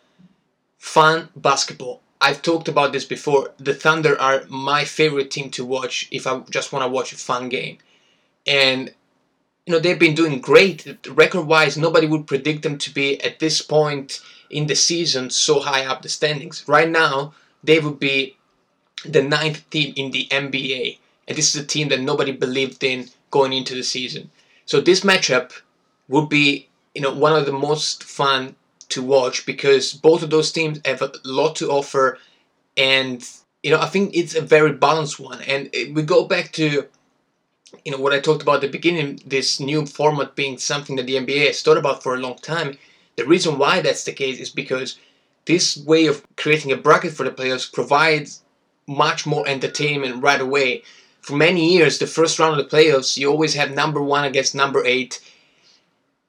fun 0.77 1.29
basketball. 1.35 2.01
I've 2.21 2.41
talked 2.41 2.67
about 2.67 2.93
this 2.93 3.05
before. 3.05 3.51
The 3.57 3.73
Thunder 3.73 4.19
are 4.19 4.45
my 4.49 4.85
favorite 4.85 5.29
team 5.31 5.49
to 5.51 5.65
watch 5.65 6.07
if 6.11 6.25
I 6.25 6.39
just 6.49 6.71
want 6.71 6.83
to 6.83 6.89
watch 6.89 7.11
a 7.11 7.17
fun 7.17 7.49
game. 7.49 7.77
And 8.47 8.93
you 9.65 9.73
know 9.73 9.79
they've 9.79 9.99
been 9.99 10.15
doing 10.15 10.39
great 10.39 10.97
record-wise. 11.07 11.77
Nobody 11.77 12.07
would 12.07 12.27
predict 12.27 12.63
them 12.63 12.77
to 12.77 12.93
be 12.93 13.21
at 13.21 13.39
this 13.39 13.61
point 13.61 14.21
in 14.49 14.67
the 14.67 14.75
season 14.75 15.29
so 15.29 15.59
high 15.59 15.85
up 15.85 16.01
the 16.01 16.09
standings. 16.09 16.63
Right 16.67 16.89
now, 16.89 17.33
they 17.63 17.79
would 17.79 17.99
be 17.99 18.37
the 19.03 19.21
ninth 19.21 19.69
team 19.69 19.93
in 19.95 20.11
the 20.11 20.27
NBA, 20.31 20.97
and 21.27 21.37
this 21.37 21.55
is 21.55 21.61
a 21.61 21.65
team 21.65 21.89
that 21.89 22.01
nobody 22.01 22.31
believed 22.31 22.83
in 22.83 23.09
going 23.31 23.53
into 23.53 23.75
the 23.75 23.83
season. 23.83 24.29
So 24.65 24.81
this 24.81 25.01
matchup 25.01 25.51
would 26.07 26.29
be, 26.29 26.67
you 26.93 27.01
know, 27.01 27.13
one 27.13 27.33
of 27.33 27.45
the 27.45 27.51
most 27.51 28.03
fun 28.03 28.55
to 28.89 29.01
watch 29.01 29.45
because 29.45 29.93
both 29.93 30.23
of 30.23 30.29
those 30.29 30.51
teams 30.51 30.79
have 30.85 31.01
a 31.01 31.11
lot 31.23 31.55
to 31.57 31.69
offer, 31.69 32.19
and 32.77 33.27
you 33.63 33.71
know, 33.71 33.79
I 33.79 33.87
think 33.87 34.15
it's 34.15 34.35
a 34.35 34.41
very 34.41 34.73
balanced 34.73 35.19
one. 35.19 35.41
And 35.41 35.69
we 35.95 36.03
go 36.03 36.25
back 36.25 36.51
to 36.53 36.87
you 37.83 37.91
know 37.91 37.97
what 37.97 38.13
I 38.13 38.19
talked 38.19 38.41
about 38.41 38.55
at 38.55 38.61
the 38.61 38.67
beginning, 38.67 39.19
this 39.25 39.59
new 39.59 39.85
format 39.85 40.35
being 40.35 40.57
something 40.57 40.95
that 40.95 41.05
the 41.07 41.15
NBA 41.15 41.47
has 41.47 41.61
thought 41.61 41.77
about 41.77 42.03
for 42.03 42.15
a 42.15 42.19
long 42.19 42.37
time. 42.37 42.77
The 43.15 43.25
reason 43.25 43.57
why 43.57 43.81
that's 43.81 44.03
the 44.03 44.11
case 44.11 44.39
is 44.39 44.49
because 44.49 44.97
this 45.45 45.77
way 45.77 46.07
of 46.07 46.23
creating 46.35 46.71
a 46.71 46.77
bracket 46.77 47.13
for 47.13 47.23
the 47.23 47.31
players 47.31 47.65
provides 47.65 48.41
much 48.87 49.25
more 49.25 49.47
entertainment 49.47 50.21
right 50.21 50.41
away. 50.41 50.83
For 51.21 51.35
many 51.35 51.73
years, 51.73 51.97
the 51.97 52.07
first 52.07 52.37
round 52.37 52.59
of 52.59 52.69
the 52.69 52.75
playoffs, 52.75 53.17
you 53.17 53.29
always 53.31 53.55
have 53.55 53.71
number 53.71 54.01
one 54.01 54.25
against 54.25 54.53
number 54.53 54.85
eight. 54.85 55.21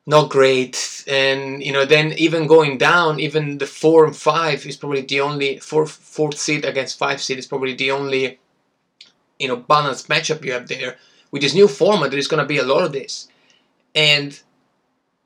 Not 0.08 0.30
great, 0.30 1.04
and 1.08 1.60
you 1.60 1.72
know, 1.72 1.84
then 1.84 2.12
even 2.12 2.46
going 2.46 2.78
down, 2.78 3.18
even 3.18 3.58
the 3.58 3.66
four 3.66 4.04
and 4.04 4.14
five 4.14 4.64
is 4.64 4.76
probably 4.76 5.00
the 5.00 5.20
only 5.20 5.58
fourth 5.58 5.90
fourth 5.90 6.38
seed 6.38 6.64
against 6.64 6.96
five 6.96 7.20
seed 7.20 7.38
is 7.38 7.46
probably 7.48 7.74
the 7.74 7.90
only 7.90 8.38
you 9.40 9.48
know 9.48 9.56
balanced 9.56 10.08
matchup 10.08 10.44
you 10.44 10.52
have 10.52 10.68
there. 10.68 10.96
With 11.32 11.42
this 11.42 11.54
new 11.54 11.66
format, 11.66 12.10
there 12.10 12.20
is 12.20 12.28
going 12.28 12.40
to 12.40 12.46
be 12.46 12.58
a 12.58 12.64
lot 12.64 12.84
of 12.84 12.92
this, 12.92 13.26
and 13.96 14.40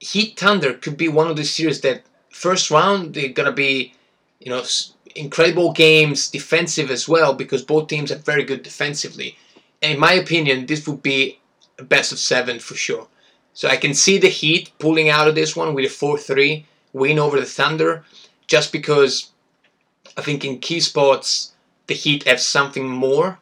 Heat 0.01 0.39
Thunder 0.39 0.75
could 0.75 0.97
be 0.97 1.09
one 1.09 1.29
of 1.29 1.37
the 1.37 1.45
series 1.45 1.81
that 1.83 2.03
first 2.31 2.71
round 2.71 3.15
they're 3.15 3.29
gonna 3.29 3.53
be, 3.53 3.95
you 4.41 4.51
know, 4.51 4.65
incredible 5.15 5.73
games, 5.73 6.29
defensive 6.29 6.91
as 6.91 7.09
well 7.09 7.35
because 7.35 7.63
both 7.63 7.89
teams 7.89 8.11
are 8.11 8.17
very 8.17 8.45
good 8.45 8.63
defensively. 8.63 9.37
And 9.83 9.93
in 9.95 10.01
my 10.01 10.15
opinion, 10.15 10.67
this 10.67 10.87
would 10.89 11.03
be 11.03 11.39
a 11.79 11.85
best 11.85 12.13
of 12.13 12.19
seven 12.19 12.59
for 12.59 12.75
sure. 12.75 13.09
So 13.55 13.69
I 13.69 13.77
can 13.77 13.95
see 13.95 14.19
the 14.19 14.29
Heat 14.29 14.71
pulling 14.79 15.09
out 15.09 15.29
of 15.29 15.35
this 15.35 15.55
one 15.55 15.75
with 15.75 15.85
a 15.85 15.89
4-3 15.89 16.65
win 16.93 17.19
over 17.19 17.39
the 17.39 17.47
Thunder, 17.47 18.05
just 18.47 18.73
because 18.73 19.31
I 20.17 20.23
think 20.23 20.45
in 20.45 20.59
key 20.59 20.81
spots 20.81 21.53
the 21.87 21.95
Heat 21.95 22.25
have 22.25 22.41
something 22.41 22.89
more. 22.89 23.39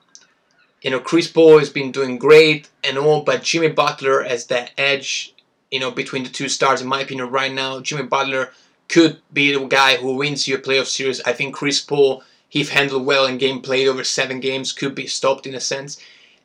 You 0.82 0.90
know, 0.90 1.00
Chris 1.00 1.30
Paul 1.30 1.58
has 1.58 1.70
been 1.70 1.92
doing 1.92 2.18
great 2.18 2.68
and 2.82 2.96
all, 2.96 3.22
but 3.22 3.42
Jimmy 3.42 3.68
Butler 3.68 4.22
has 4.22 4.46
that 4.46 4.70
edge, 4.78 5.34
you 5.70 5.80
know, 5.80 5.90
between 5.90 6.22
the 6.24 6.30
two 6.30 6.48
stars. 6.48 6.80
In 6.80 6.88
my 6.88 7.00
opinion, 7.00 7.30
right 7.30 7.52
now, 7.52 7.80
Jimmy 7.80 8.04
Butler 8.04 8.50
could 8.88 9.18
be 9.32 9.52
the 9.52 9.64
guy 9.66 9.96
who 9.96 10.16
wins 10.16 10.48
your 10.48 10.58
playoff 10.58 10.86
series. 10.86 11.20
I 11.22 11.32
think 11.32 11.54
Chris 11.54 11.80
Paul, 11.80 12.22
if 12.52 12.70
handled 12.70 13.04
well 13.04 13.26
in 13.26 13.38
game 13.38 13.60
played 13.60 13.88
over 13.88 14.04
seven 14.04 14.40
games, 14.40 14.72
could 14.72 14.94
be 14.94 15.06
stopped 15.06 15.46
in 15.46 15.54
a 15.54 15.60
sense. 15.60 16.00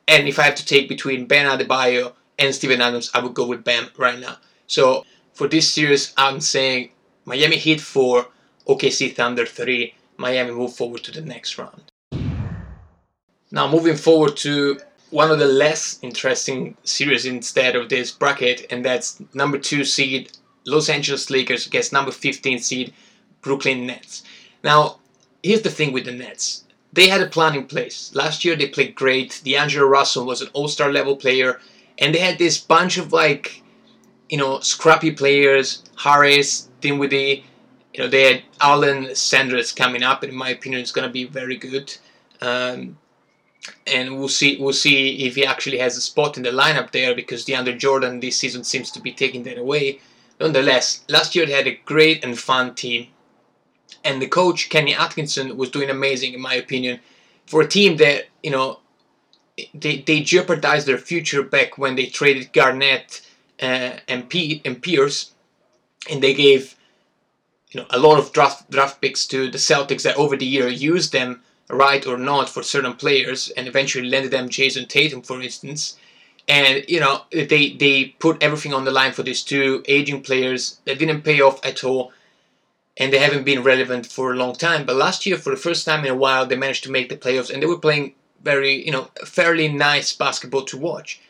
And 0.06 0.28
if 0.28 0.38
I 0.38 0.42
have 0.42 0.54
to 0.56 0.66
take 0.66 0.88
between 0.88 1.26
Ben 1.26 1.46
Adebayo 1.46 2.12
and 2.38 2.54
Steven 2.54 2.80
Adams, 2.80 3.10
I 3.14 3.20
would 3.20 3.34
go 3.34 3.46
with 3.46 3.64
Ben 3.64 3.88
right 3.96 4.18
now. 4.18 4.36
So 4.66 5.04
for 5.32 5.48
this 5.48 5.72
series, 5.72 6.12
I'm 6.16 6.40
saying 6.40 6.90
Miami 7.24 7.56
Heat 7.56 7.80
4, 7.80 8.26
OKC 8.68 9.14
Thunder 9.14 9.46
3. 9.46 9.94
Miami 10.16 10.52
move 10.52 10.74
forward 10.74 11.02
to 11.04 11.12
the 11.12 11.22
next 11.22 11.58
round. 11.58 11.82
Now 13.50 13.68
moving 13.68 13.96
forward 13.96 14.36
to 14.38 14.80
one 15.14 15.30
of 15.30 15.38
the 15.38 15.46
less 15.46 16.00
interesting 16.02 16.76
series 16.82 17.24
instead 17.24 17.76
of 17.76 17.88
this 17.88 18.10
bracket, 18.10 18.66
and 18.68 18.84
that's 18.84 19.22
number 19.32 19.56
two 19.56 19.84
seed 19.84 20.32
Los 20.66 20.88
Angeles 20.88 21.30
Lakers 21.30 21.68
against 21.68 21.92
number 21.92 22.10
15 22.10 22.58
seed 22.58 22.92
Brooklyn 23.40 23.86
Nets. 23.86 24.24
Now, 24.64 24.98
here's 25.40 25.62
the 25.62 25.70
thing 25.70 25.92
with 25.92 26.06
the 26.06 26.10
Nets. 26.10 26.64
They 26.92 27.06
had 27.06 27.20
a 27.20 27.28
plan 27.28 27.54
in 27.54 27.68
place. 27.68 28.10
Last 28.12 28.44
year 28.44 28.56
they 28.56 28.66
played 28.66 28.96
great. 28.96 29.40
D'Angelo 29.44 29.86
Russell 29.86 30.26
was 30.26 30.42
an 30.42 30.48
all-star 30.52 30.90
level 30.90 31.14
player, 31.14 31.60
and 31.98 32.12
they 32.12 32.18
had 32.18 32.38
this 32.38 32.58
bunch 32.58 32.98
of 32.98 33.12
like, 33.12 33.62
you 34.28 34.36
know, 34.36 34.58
scrappy 34.58 35.12
players. 35.12 35.84
Harris, 35.96 36.68
Dinwiddie, 36.80 37.44
you 37.92 38.02
know, 38.02 38.08
they 38.08 38.24
had 38.32 38.42
Allen 38.60 39.14
Sanders 39.14 39.70
coming 39.70 40.02
up, 40.02 40.24
and 40.24 40.32
in 40.32 40.36
my 40.36 40.48
opinion, 40.48 40.82
it's 40.82 40.90
going 40.90 41.06
to 41.06 41.12
be 41.12 41.22
very 41.22 41.56
good. 41.56 41.96
Um, 42.40 42.98
and 43.86 44.18
we'll 44.18 44.28
see 44.28 44.56
we'll 44.60 44.72
see 44.72 45.26
if 45.26 45.34
he 45.36 45.44
actually 45.44 45.78
has 45.78 45.96
a 45.96 46.00
spot 46.00 46.36
in 46.36 46.42
the 46.42 46.50
lineup 46.50 46.90
there 46.92 47.14
because 47.14 47.44
DeAndre 47.44 47.78
Jordan 47.78 48.20
this 48.20 48.36
season 48.36 48.64
seems 48.64 48.90
to 48.92 49.00
be 49.00 49.12
taking 49.12 49.42
that 49.44 49.58
away. 49.58 50.00
Nonetheless, 50.40 51.04
last 51.08 51.34
year 51.34 51.46
they 51.46 51.52
had 51.52 51.66
a 51.66 51.80
great 51.84 52.24
and 52.24 52.38
fun 52.38 52.74
team, 52.74 53.08
and 54.04 54.20
the 54.20 54.28
coach 54.28 54.68
Kenny 54.68 54.94
Atkinson 54.94 55.56
was 55.56 55.70
doing 55.70 55.90
amazing 55.90 56.34
in 56.34 56.40
my 56.40 56.54
opinion 56.54 57.00
for 57.46 57.62
a 57.62 57.68
team 57.68 57.96
that 57.98 58.26
you 58.42 58.50
know 58.50 58.80
they 59.72 59.98
they 59.98 60.20
jeopardized 60.20 60.86
their 60.86 60.98
future 60.98 61.42
back 61.42 61.78
when 61.78 61.94
they 61.94 62.06
traded 62.06 62.52
Garnett 62.52 63.22
uh, 63.62 63.92
and 64.08 64.28
Pete 64.28 64.62
and 64.64 64.82
Pierce, 64.82 65.32
and 66.10 66.22
they 66.22 66.34
gave 66.34 66.74
you 67.70 67.80
know 67.80 67.86
a 67.90 67.98
lot 67.98 68.18
of 68.18 68.32
draft 68.32 68.70
draft 68.70 69.00
picks 69.00 69.26
to 69.28 69.50
the 69.50 69.58
Celtics 69.58 70.02
that 70.02 70.16
over 70.16 70.36
the 70.36 70.46
year 70.46 70.68
used 70.68 71.12
them 71.12 71.42
right 71.68 72.06
or 72.06 72.16
not 72.16 72.48
for 72.48 72.62
certain 72.62 72.94
players 72.94 73.50
and 73.56 73.66
eventually 73.66 74.08
landed 74.08 74.30
them 74.30 74.48
Jayson 74.48 74.86
Tatum 74.86 75.22
for 75.22 75.40
instance. 75.40 75.96
And 76.46 76.84
you 76.88 77.00
know 77.00 77.22
they 77.32 77.70
they 77.72 78.16
put 78.18 78.42
everything 78.42 78.74
on 78.74 78.84
the 78.84 78.90
line 78.90 79.12
for 79.12 79.22
these 79.22 79.42
two 79.42 79.82
aging 79.86 80.22
players 80.22 80.78
that 80.84 80.98
didn't 80.98 81.22
pay 81.22 81.40
off 81.40 81.64
at 81.64 81.82
all 81.84 82.12
and 82.96 83.12
they 83.12 83.18
haven't 83.18 83.44
been 83.44 83.62
relevant 83.62 84.06
for 84.06 84.32
a 84.32 84.36
long 84.36 84.54
time. 84.54 84.84
But 84.86 84.96
last 84.96 85.26
year 85.26 85.36
for 85.36 85.50
the 85.50 85.56
first 85.56 85.84
time 85.84 86.04
in 86.04 86.12
a 86.12 86.16
while 86.16 86.46
they 86.46 86.56
managed 86.56 86.84
to 86.84 86.90
make 86.90 87.08
the 87.08 87.16
playoffs 87.16 87.50
and 87.50 87.62
they 87.62 87.66
were 87.66 87.78
playing 87.78 88.14
very 88.42 88.84
you 88.84 88.92
know 88.92 89.08
fairly 89.24 89.68
nice 89.68 90.12
basketball 90.14 90.64
to 90.66 90.76
watch. 90.76 91.20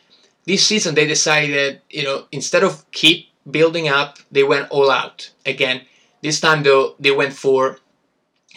This 0.45 0.65
season 0.65 0.95
they 0.95 1.07
decided 1.07 1.81
you 1.89 2.03
know 2.03 2.25
instead 2.31 2.63
of 2.63 2.89
keep 2.91 3.29
building 3.49 3.87
up 3.87 4.19
they 4.31 4.43
went 4.43 4.69
all 4.69 4.91
out 4.91 5.31
again. 5.45 5.81
This 6.21 6.41
time 6.41 6.63
though 6.63 6.95
they 6.99 7.11
went 7.11 7.33
for 7.33 7.79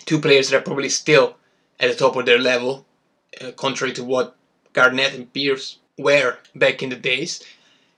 two 0.06 0.20
players 0.20 0.50
that 0.50 0.56
are 0.58 0.62
probably 0.62 0.88
still 0.88 1.37
at 1.80 1.90
the 1.90 1.97
top 1.97 2.16
of 2.16 2.26
their 2.26 2.38
level 2.38 2.85
uh, 3.40 3.52
contrary 3.52 3.92
to 3.94 4.04
what 4.04 4.36
Garnett 4.73 5.14
and 5.14 5.32
Pierce 5.32 5.78
were 5.99 6.38
back 6.54 6.82
in 6.82 6.91
the 6.91 6.97
days. 6.97 7.43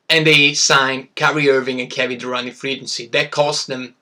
And 0.08 0.26
they 0.26 0.54
signed 0.54 1.14
Kyrie 1.14 1.48
Irving 1.48 1.80
and 1.80 1.90
Kevin 1.90 2.18
Durant 2.18 2.48
in 2.48 2.54
free 2.54 2.72
agency. 2.72 3.06
That 3.06 3.30
cost 3.30 3.68
them 3.68 3.94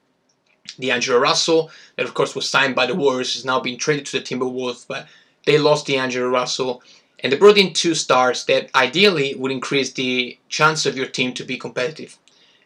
D'Angelo 0.81 1.19
Russell, 1.19 1.71
that 1.97 2.07
of 2.07 2.15
course 2.15 2.35
was 2.35 2.49
signed 2.49 2.75
by 2.75 2.87
the 2.87 2.95
Warriors, 2.95 3.37
is 3.37 3.45
now 3.45 3.61
being 3.61 3.79
traded 3.79 4.07
to 4.07 4.19
the 4.19 4.25
Timberwolves, 4.25 4.87
but 4.87 5.07
they 5.45 5.59
lost 5.59 5.87
D'Angelo 5.87 6.29
Russell. 6.29 6.83
And 7.21 7.33
they 7.33 7.37
brought 7.37 7.59
in 7.59 7.73
two 7.73 7.95
stars 7.95 8.45
that 8.45 8.71
ideally 8.75 9.35
would 9.35 9.51
increase 9.51 9.93
the 9.93 10.39
chance 10.49 10.87
of 10.87 10.97
your 10.97 11.07
team 11.07 11.35
to 11.35 11.45
be 11.45 11.59
competitive, 11.59 12.17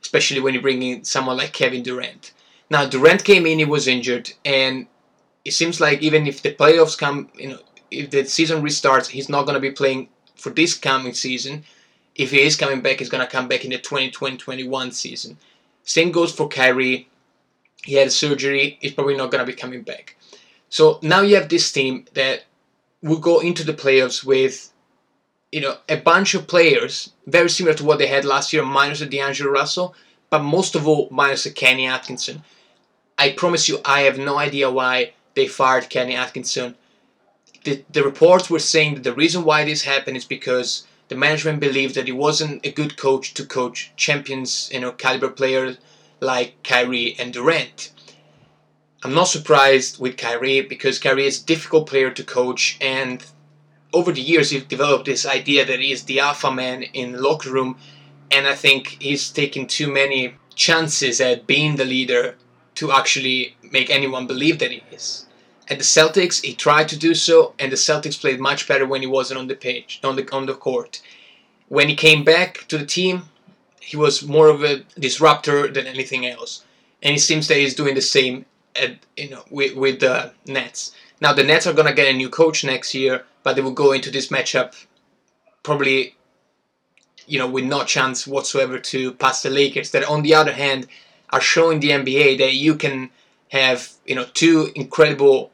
especially 0.02 0.40
when 0.40 0.54
you 0.54 0.60
bring 0.60 0.82
in 0.82 1.04
someone 1.04 1.38
like 1.38 1.52
Kevin 1.52 1.82
Durant. 1.82 2.32
Now 2.70 2.86
Durant 2.86 3.24
came 3.24 3.46
in, 3.46 3.58
he 3.58 3.64
was 3.64 3.88
injured, 3.88 4.32
and 4.44 4.86
it 5.44 5.52
seems 5.52 5.80
like 5.80 6.02
even 6.02 6.26
if 6.26 6.42
the 6.42 6.54
playoffs 6.54 6.96
come, 6.96 7.30
you 7.34 7.48
know, 7.48 7.58
if 7.90 8.10
the 8.10 8.24
season 8.24 8.62
restarts, 8.62 9.08
he's 9.08 9.28
not 9.28 9.44
going 9.44 9.54
to 9.54 9.60
be 9.60 9.70
playing 9.70 10.08
for 10.36 10.50
this 10.50 10.74
coming 10.74 11.14
season. 11.14 11.64
If 12.14 12.30
he 12.30 12.40
is 12.40 12.56
coming 12.56 12.80
back, 12.80 12.98
he's 12.98 13.08
going 13.08 13.24
to 13.24 13.30
come 13.30 13.48
back 13.48 13.64
in 13.64 13.70
the 13.70 13.78
2020-21 13.78 14.92
season. 14.92 15.36
Same 15.84 16.12
goes 16.12 16.32
for 16.32 16.48
Kyrie. 16.48 17.08
He 17.84 17.94
had 17.94 18.08
a 18.08 18.10
surgery. 18.10 18.78
He's 18.80 18.92
probably 18.92 19.16
not 19.16 19.30
going 19.30 19.44
to 19.44 19.50
be 19.50 19.58
coming 19.58 19.82
back. 19.82 20.16
So 20.68 20.98
now 21.02 21.22
you 21.22 21.34
have 21.36 21.48
this 21.48 21.70
team 21.72 22.06
that 22.14 22.44
will 23.02 23.18
go 23.18 23.40
into 23.40 23.64
the 23.64 23.74
playoffs 23.74 24.24
with, 24.24 24.72
you 25.50 25.60
know, 25.60 25.76
a 25.88 25.96
bunch 25.96 26.34
of 26.34 26.46
players 26.46 27.12
very 27.26 27.50
similar 27.50 27.74
to 27.76 27.84
what 27.84 27.98
they 27.98 28.06
had 28.06 28.24
last 28.24 28.52
year, 28.52 28.64
minus 28.64 29.00
the 29.00 29.06
D'Angelo 29.06 29.50
Russell, 29.50 29.94
but 30.30 30.42
most 30.42 30.74
of 30.74 30.86
all 30.86 31.08
minus 31.10 31.44
the 31.44 31.50
Kenny 31.50 31.86
Atkinson. 31.86 32.42
I 33.18 33.32
promise 33.32 33.68
you, 33.68 33.80
I 33.84 34.02
have 34.02 34.18
no 34.18 34.38
idea 34.38 34.70
why 34.70 35.12
they 35.34 35.46
fired 35.46 35.90
Kenny 35.90 36.14
Atkinson 36.14 36.76
the, 37.64 37.84
the 37.90 38.02
reports 38.02 38.50
were 38.50 38.58
saying 38.58 38.94
that 38.94 39.04
the 39.04 39.14
reason 39.14 39.44
why 39.44 39.64
this 39.64 39.82
happened 39.82 40.16
is 40.16 40.24
because 40.24 40.86
the 41.08 41.14
management 41.14 41.60
believed 41.60 41.94
that 41.94 42.06
he 42.06 42.12
wasn't 42.12 42.64
a 42.66 42.72
good 42.72 42.96
coach 42.96 43.34
to 43.34 43.44
coach 43.44 43.92
champions, 43.96 44.70
you 44.72 44.80
know, 44.80 44.92
caliber 44.92 45.28
players 45.28 45.76
like 46.20 46.62
Kyrie 46.62 47.16
and 47.18 47.32
Durant. 47.32 47.92
I'm 49.04 49.14
not 49.14 49.28
surprised 49.28 49.98
with 50.00 50.16
Kyrie 50.16 50.60
because 50.60 50.98
Kyrie 50.98 51.26
is 51.26 51.42
a 51.42 51.46
difficult 51.46 51.88
player 51.88 52.10
to 52.10 52.24
coach 52.24 52.78
and 52.80 53.24
over 53.92 54.12
the 54.12 54.22
years 54.22 54.50
he's 54.50 54.64
developed 54.64 55.04
this 55.04 55.26
idea 55.26 55.66
that 55.66 55.80
he 55.80 55.92
is 55.92 56.04
the 56.04 56.20
alpha 56.20 56.50
man 56.50 56.82
in 56.82 57.12
the 57.12 57.20
locker 57.20 57.50
room 57.50 57.76
and 58.30 58.46
I 58.46 58.54
think 58.54 58.96
he's 59.00 59.28
taken 59.30 59.66
too 59.66 59.92
many 59.92 60.36
chances 60.54 61.20
at 61.20 61.46
being 61.46 61.76
the 61.76 61.84
leader 61.84 62.36
to 62.76 62.92
actually 62.92 63.56
make 63.70 63.90
anyone 63.90 64.26
believe 64.26 64.58
that 64.58 64.70
he 64.70 64.82
is. 64.90 65.26
At 65.68 65.78
the 65.78 65.84
Celtics, 65.84 66.42
he 66.42 66.54
tried 66.54 66.88
to 66.88 66.98
do 66.98 67.14
so, 67.14 67.54
and 67.58 67.70
the 67.70 67.76
Celtics 67.76 68.20
played 68.20 68.40
much 68.40 68.66
better 68.66 68.86
when 68.86 69.00
he 69.00 69.06
wasn't 69.06 69.38
on 69.38 69.46
the 69.46 69.54
pitch, 69.54 70.00
on 70.02 70.16
the 70.16 70.28
on 70.32 70.46
the 70.46 70.54
court. 70.54 71.00
When 71.68 71.88
he 71.88 71.94
came 71.94 72.24
back 72.24 72.66
to 72.68 72.78
the 72.78 72.86
team, 72.86 73.22
he 73.80 73.96
was 73.96 74.26
more 74.26 74.48
of 74.48 74.62
a 74.62 74.84
disruptor 74.98 75.68
than 75.68 75.86
anything 75.86 76.26
else, 76.26 76.64
and 77.02 77.16
it 77.16 77.20
seems 77.20 77.48
that 77.48 77.58
he's 77.58 77.74
doing 77.74 77.94
the 77.94 78.02
same 78.02 78.44
at 78.76 78.96
you 79.16 79.30
know 79.30 79.44
with 79.50 79.76
with 79.76 80.00
the 80.00 80.32
Nets. 80.46 80.92
Now 81.20 81.32
the 81.32 81.44
Nets 81.44 81.66
are 81.66 81.72
gonna 81.72 81.94
get 81.94 82.12
a 82.12 82.16
new 82.16 82.28
coach 82.28 82.64
next 82.64 82.94
year, 82.94 83.24
but 83.42 83.54
they 83.54 83.62
will 83.62 83.72
go 83.72 83.92
into 83.92 84.10
this 84.10 84.28
matchup 84.28 84.74
probably 85.62 86.16
you 87.26 87.38
know 87.38 87.48
with 87.48 87.64
no 87.64 87.84
chance 87.84 88.26
whatsoever 88.26 88.78
to 88.78 89.12
pass 89.12 89.42
the 89.42 89.50
Lakers. 89.50 89.90
That 89.90 90.04
on 90.04 90.22
the 90.22 90.34
other 90.34 90.52
hand 90.52 90.88
are 91.32 91.40
showing 91.40 91.80
the 91.80 91.90
NBA 91.90 92.38
that 92.38 92.54
you 92.54 92.76
can 92.76 93.10
have 93.48 93.92
you 94.06 94.14
know 94.14 94.26
two 94.34 94.70
incredible 94.74 95.50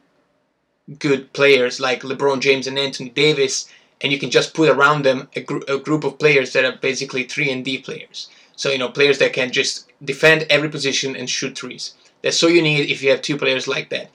good 0.99 1.33
players 1.33 1.81
like 1.81 2.03
LeBron 2.03 2.41
James 2.41 2.67
and 2.67 2.79
Anthony 2.79 3.11
Davis, 3.11 3.69
and 4.01 4.12
you 4.12 4.19
can 4.19 4.31
just 4.31 4.55
put 4.55 4.69
around 4.69 5.05
them 5.05 5.29
a, 5.37 5.41
gr- 5.41 5.69
a 5.69 5.79
group 5.79 6.05
of 6.05 6.19
players 6.19 6.53
that 6.53 6.64
are 6.64 6.77
basically 6.77 7.25
three 7.25 7.51
and 7.51 7.64
D 7.64 7.79
players. 7.79 8.29
So 8.57 8.71
you 8.71 8.79
know 8.79 8.88
players 8.88 9.19
that 9.19 9.33
can 9.33 9.53
just 9.53 9.87
defend 10.05 10.47
every 10.51 10.69
position 10.69 11.17
and 11.17 11.29
shoot 11.29 11.57
threes. 11.57 11.95
That's 12.23 12.43
all 12.43 12.51
you 12.51 12.62
need 12.62 12.91
if 12.91 13.03
you 13.03 13.11
have 13.11 13.23
two 13.23 13.37
players 13.37 13.69
like 13.69 13.91
that. 13.91 14.11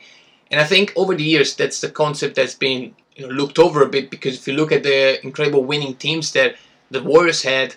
And 0.51 0.59
I 0.59 0.65
think 0.65 0.93
over 0.95 1.15
the 1.15 1.23
years 1.23 1.55
that's 1.55 1.81
the 1.81 1.89
concept 1.89 2.35
that's 2.35 2.55
been 2.55 2.95
you 3.15 3.27
know 3.27 3.33
looked 3.33 3.59
over 3.59 3.81
a 3.81 3.89
bit 3.89 4.09
because 4.09 4.35
if 4.37 4.47
you 4.47 4.53
look 4.53 4.71
at 4.71 4.83
the 4.83 5.23
incredible 5.23 5.63
winning 5.63 5.95
teams 5.95 6.33
that 6.33 6.55
the 6.91 7.01
Warriors 7.01 7.43
had, 7.43 7.75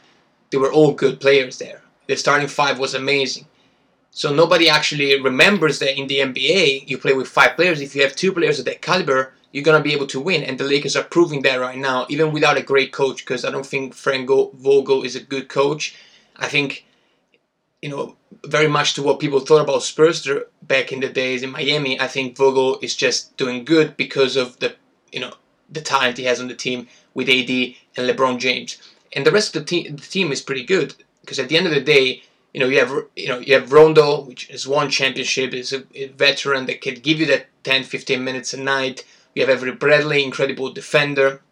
they 0.50 0.58
were 0.58 0.72
all 0.72 0.92
good 0.92 1.20
players 1.20 1.58
there. 1.58 1.82
The 2.06 2.16
starting 2.16 2.48
five 2.48 2.78
was 2.78 2.94
amazing. 2.94 3.46
So 4.16 4.32
nobody 4.32 4.70
actually 4.70 5.20
remembers 5.20 5.78
that 5.80 5.98
in 5.98 6.06
the 6.06 6.20
NBA, 6.20 6.88
you 6.88 6.96
play 6.96 7.12
with 7.12 7.28
five 7.28 7.54
players. 7.54 7.82
If 7.82 7.94
you 7.94 8.00
have 8.00 8.16
two 8.16 8.32
players 8.32 8.58
of 8.58 8.64
that 8.64 8.80
caliber, 8.80 9.34
you're 9.52 9.62
gonna 9.62 9.82
be 9.82 9.92
able 9.92 10.06
to 10.06 10.18
win. 10.18 10.42
And 10.42 10.56
the 10.56 10.64
Lakers 10.64 10.96
are 10.96 11.04
proving 11.04 11.42
that 11.42 11.60
right 11.60 11.76
now, 11.76 12.06
even 12.08 12.32
without 12.32 12.56
a 12.56 12.62
great 12.62 12.94
coach. 12.94 13.18
Because 13.18 13.44
I 13.44 13.50
don't 13.50 13.66
think 13.66 13.92
Frank 13.92 14.26
Vogel 14.26 15.02
is 15.02 15.16
a 15.16 15.20
good 15.20 15.50
coach. 15.50 15.94
I 16.34 16.48
think, 16.48 16.86
you 17.82 17.90
know, 17.90 18.16
very 18.46 18.68
much 18.68 18.94
to 18.94 19.02
what 19.02 19.20
people 19.20 19.40
thought 19.40 19.60
about 19.60 19.82
Spo 19.82 20.44
back 20.62 20.92
in 20.92 21.00
the 21.00 21.10
days 21.10 21.42
in 21.42 21.50
Miami. 21.50 22.00
I 22.00 22.06
think 22.06 22.38
Vogel 22.38 22.78
is 22.80 22.96
just 22.96 23.36
doing 23.36 23.66
good 23.66 23.98
because 23.98 24.34
of 24.34 24.58
the, 24.60 24.76
you 25.12 25.20
know, 25.20 25.34
the 25.68 25.82
talent 25.82 26.16
he 26.16 26.24
has 26.24 26.40
on 26.40 26.48
the 26.48 26.54
team 26.54 26.88
with 27.12 27.28
AD 27.28 27.50
and 27.50 28.08
LeBron 28.08 28.38
James. 28.38 28.78
And 29.12 29.26
the 29.26 29.32
rest 29.32 29.54
of 29.54 29.66
the, 29.66 29.66
te- 29.66 29.90
the 29.90 30.00
team 30.00 30.32
is 30.32 30.40
pretty 30.40 30.64
good 30.64 30.94
because 31.20 31.38
at 31.38 31.50
the 31.50 31.58
end 31.58 31.66
of 31.66 31.74
the 31.74 31.82
day, 31.82 32.22
you 32.56 32.60
know 32.60 32.68
you 32.68 32.78
have 32.78 33.04
you 33.14 33.28
know 33.28 33.38
you 33.38 33.52
have 33.52 33.70
Rondo, 33.70 34.22
which 34.22 34.46
has 34.46 34.66
won 34.66 34.88
championship, 34.88 35.52
is 35.52 35.74
a, 35.74 35.84
a 35.94 36.06
veteran 36.06 36.64
that 36.64 36.80
can 36.80 36.94
give 36.94 37.20
you 37.20 37.26
that 37.26 37.48
10, 37.64 37.84
15 37.84 38.24
minutes 38.24 38.54
a 38.54 38.56
night. 38.56 39.04
You 39.34 39.44
have 39.44 39.54
Avery 39.54 39.72
Bradley, 39.72 40.24
incredible 40.24 40.72
defender. 40.72 41.42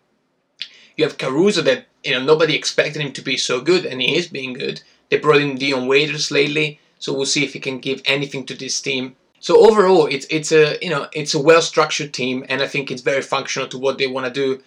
You 0.96 1.04
have 1.04 1.18
Caruso 1.18 1.60
that 1.60 1.88
you 2.02 2.12
know 2.12 2.24
nobody 2.24 2.56
expected 2.56 3.02
him 3.02 3.12
to 3.12 3.20
be 3.20 3.36
so 3.36 3.60
good, 3.60 3.84
and 3.84 4.00
he 4.00 4.16
is 4.16 4.28
being 4.28 4.54
good. 4.54 4.80
They 5.10 5.18
brought 5.18 5.42
in 5.42 5.56
Dion 5.56 5.88
Waiters 5.88 6.30
lately, 6.30 6.80
so 6.98 7.12
we'll 7.12 7.26
see 7.26 7.44
if 7.44 7.52
he 7.52 7.60
can 7.60 7.80
give 7.80 8.00
anything 8.06 8.46
to 8.46 8.54
this 8.54 8.80
team. 8.80 9.14
So 9.40 9.60
overall, 9.68 10.06
it's 10.06 10.26
it's 10.30 10.52
a 10.52 10.78
you 10.80 10.88
know 10.88 11.08
it's 11.12 11.34
a 11.34 11.42
well 11.42 11.60
structured 11.60 12.14
team, 12.14 12.46
and 12.48 12.62
I 12.62 12.66
think 12.66 12.90
it's 12.90 13.02
very 13.02 13.20
functional 13.20 13.68
to 13.68 13.78
what 13.78 13.98
they 13.98 14.06
want 14.06 14.24
to 14.24 14.32
do. 14.32 14.62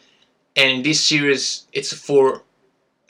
And 0.56 0.70
in 0.70 0.84
this 0.84 1.04
series, 1.04 1.66
it's 1.74 1.92
a 1.92 1.96
four 1.96 2.44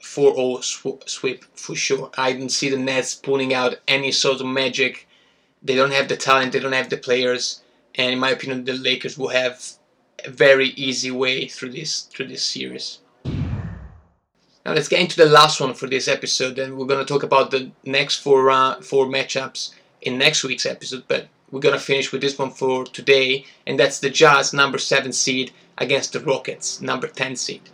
4-0 0.08 0.64
sw- 0.64 1.10
sweep 1.10 1.44
for 1.56 1.76
sure. 1.76 2.10
I 2.18 2.34
don't 2.34 2.50
see 2.50 2.70
the 2.70 2.78
Nets 2.78 3.14
pulling 3.14 3.54
out 3.54 3.80
any 3.88 4.12
sort 4.12 4.40
of 4.40 4.48
magic. 4.48 5.08
They 5.62 5.76
don't 5.76 5.92
have 5.92 6.08
the 6.08 6.16
talent. 6.16 6.54
They 6.54 6.60
don't 6.60 6.72
have 6.72 6.90
the 6.90 6.98
players, 6.98 7.62
and 7.96 8.14
in 8.14 8.20
my 8.20 8.30
opinion, 8.32 8.64
the 8.64 8.74
Lakers 8.74 9.18
will 9.18 9.30
have 9.30 9.62
a 10.26 10.30
very 10.30 10.70
easy 10.70 11.12
way 11.12 11.48
through 11.48 11.72
this 11.72 12.04
through 12.04 12.28
this 12.28 12.44
series. 12.44 13.00
Now 13.26 14.74
let's 14.74 14.88
get 14.88 15.02
into 15.02 15.18
the 15.18 15.30
last 15.40 15.60
one 15.62 15.74
for 15.74 15.88
this 15.88 16.08
episode, 16.08 16.58
and 16.60 16.78
we're 16.78 16.92
gonna 16.92 17.06
talk 17.06 17.24
about 17.24 17.52
the 17.52 17.72
next 17.84 18.18
four 18.18 18.50
uh, 18.50 18.82
four 18.82 19.06
matchups 19.06 19.74
in 20.02 20.18
next 20.18 20.44
week's 20.44 20.66
episode. 20.66 21.04
But 21.08 21.28
we're 21.52 21.66
gonna 21.68 21.80
finish 21.80 22.12
with 22.12 22.22
this 22.22 22.38
one 22.38 22.52
for 22.52 22.86
today, 22.86 23.46
and 23.66 23.80
that's 23.80 24.00
the 24.00 24.10
Jazz 24.10 24.54
number 24.54 24.78
seven 24.78 25.12
seed 25.12 25.52
against 25.78 26.14
the 26.14 26.20
Rockets 26.22 26.82
number 26.82 27.08
ten 27.08 27.36
seed. 27.36 27.70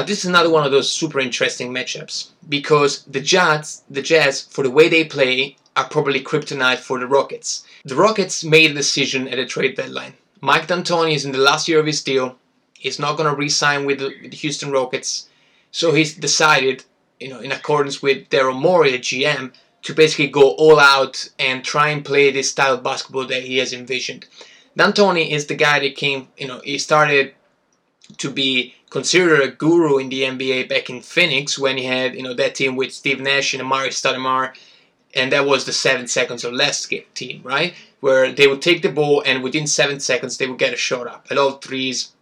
Now 0.00 0.06
this 0.06 0.20
is 0.20 0.30
another 0.30 0.48
one 0.48 0.64
of 0.64 0.72
those 0.72 0.90
super 0.90 1.20
interesting 1.20 1.74
matchups 1.74 2.30
because 2.48 3.02
the 3.02 3.20
Jazz, 3.20 3.82
the 3.90 4.00
Jazz, 4.00 4.40
for 4.40 4.64
the 4.64 4.70
way 4.70 4.88
they 4.88 5.04
play, 5.04 5.58
are 5.76 5.90
probably 5.90 6.24
kryptonite 6.24 6.78
for 6.78 6.98
the 6.98 7.06
Rockets. 7.06 7.66
The 7.84 7.96
Rockets 7.96 8.42
made 8.42 8.70
a 8.70 8.74
decision 8.82 9.28
at 9.28 9.36
the 9.36 9.44
trade 9.44 9.76
deadline. 9.76 10.14
Mike 10.40 10.68
D'Antoni 10.68 11.14
is 11.14 11.26
in 11.26 11.32
the 11.32 11.38
last 11.50 11.68
year 11.68 11.78
of 11.78 11.84
his 11.84 12.02
deal. 12.02 12.38
He's 12.72 12.98
not 12.98 13.18
going 13.18 13.28
to 13.28 13.36
re-sign 13.36 13.84
with 13.84 13.98
the, 13.98 14.06
with 14.22 14.30
the 14.30 14.38
Houston 14.38 14.72
Rockets. 14.72 15.28
So 15.70 15.92
he's 15.92 16.14
decided, 16.14 16.82
you 17.18 17.28
know, 17.28 17.40
in 17.40 17.52
accordance 17.52 18.00
with 18.00 18.30
Daryl 18.30 18.58
Morey, 18.58 18.92
the 18.92 19.00
GM, 19.00 19.52
to 19.82 19.92
basically 19.92 20.28
go 20.28 20.52
all 20.52 20.80
out 20.80 21.28
and 21.38 21.62
try 21.62 21.90
and 21.90 22.02
play 22.02 22.30
this 22.30 22.50
style 22.50 22.72
of 22.72 22.82
basketball 22.82 23.26
that 23.26 23.42
he 23.42 23.58
has 23.58 23.74
envisioned. 23.74 24.24
D'Antoni 24.74 25.28
is 25.28 25.44
the 25.44 25.56
guy 25.56 25.78
that 25.78 25.94
came, 25.94 26.28
you 26.38 26.48
know, 26.48 26.62
he 26.64 26.78
started 26.78 27.34
to 28.18 28.30
be 28.30 28.74
considered 28.90 29.40
a 29.40 29.48
guru 29.48 29.98
in 29.98 30.08
the 30.08 30.22
NBA 30.22 30.68
back 30.68 30.90
in 30.90 31.00
Phoenix 31.00 31.58
when 31.58 31.76
he 31.76 31.84
had, 31.84 32.14
you 32.14 32.22
know, 32.22 32.34
that 32.34 32.54
team 32.54 32.76
with 32.76 32.92
Steve 32.92 33.20
Nash 33.20 33.54
and 33.54 33.62
Amar'e 33.62 33.88
Stoudemire, 33.88 34.54
and 35.14 35.32
that 35.32 35.46
was 35.46 35.64
the 35.64 35.72
seven 35.72 36.06
seconds 36.06 36.44
or 36.44 36.52
less 36.52 36.86
team, 37.14 37.40
right? 37.42 37.74
Where 38.00 38.32
they 38.32 38.46
would 38.46 38.62
take 38.62 38.82
the 38.82 38.90
ball 38.90 39.22
and 39.24 39.42
within 39.42 39.66
seven 39.66 40.00
seconds 40.00 40.36
they 40.36 40.46
would 40.46 40.58
get 40.58 40.74
a 40.74 40.76
shot 40.76 41.06
up, 41.06 41.30
a 41.30 41.34
lot 41.34 41.54
of 41.54 41.62
threes. 41.62 42.12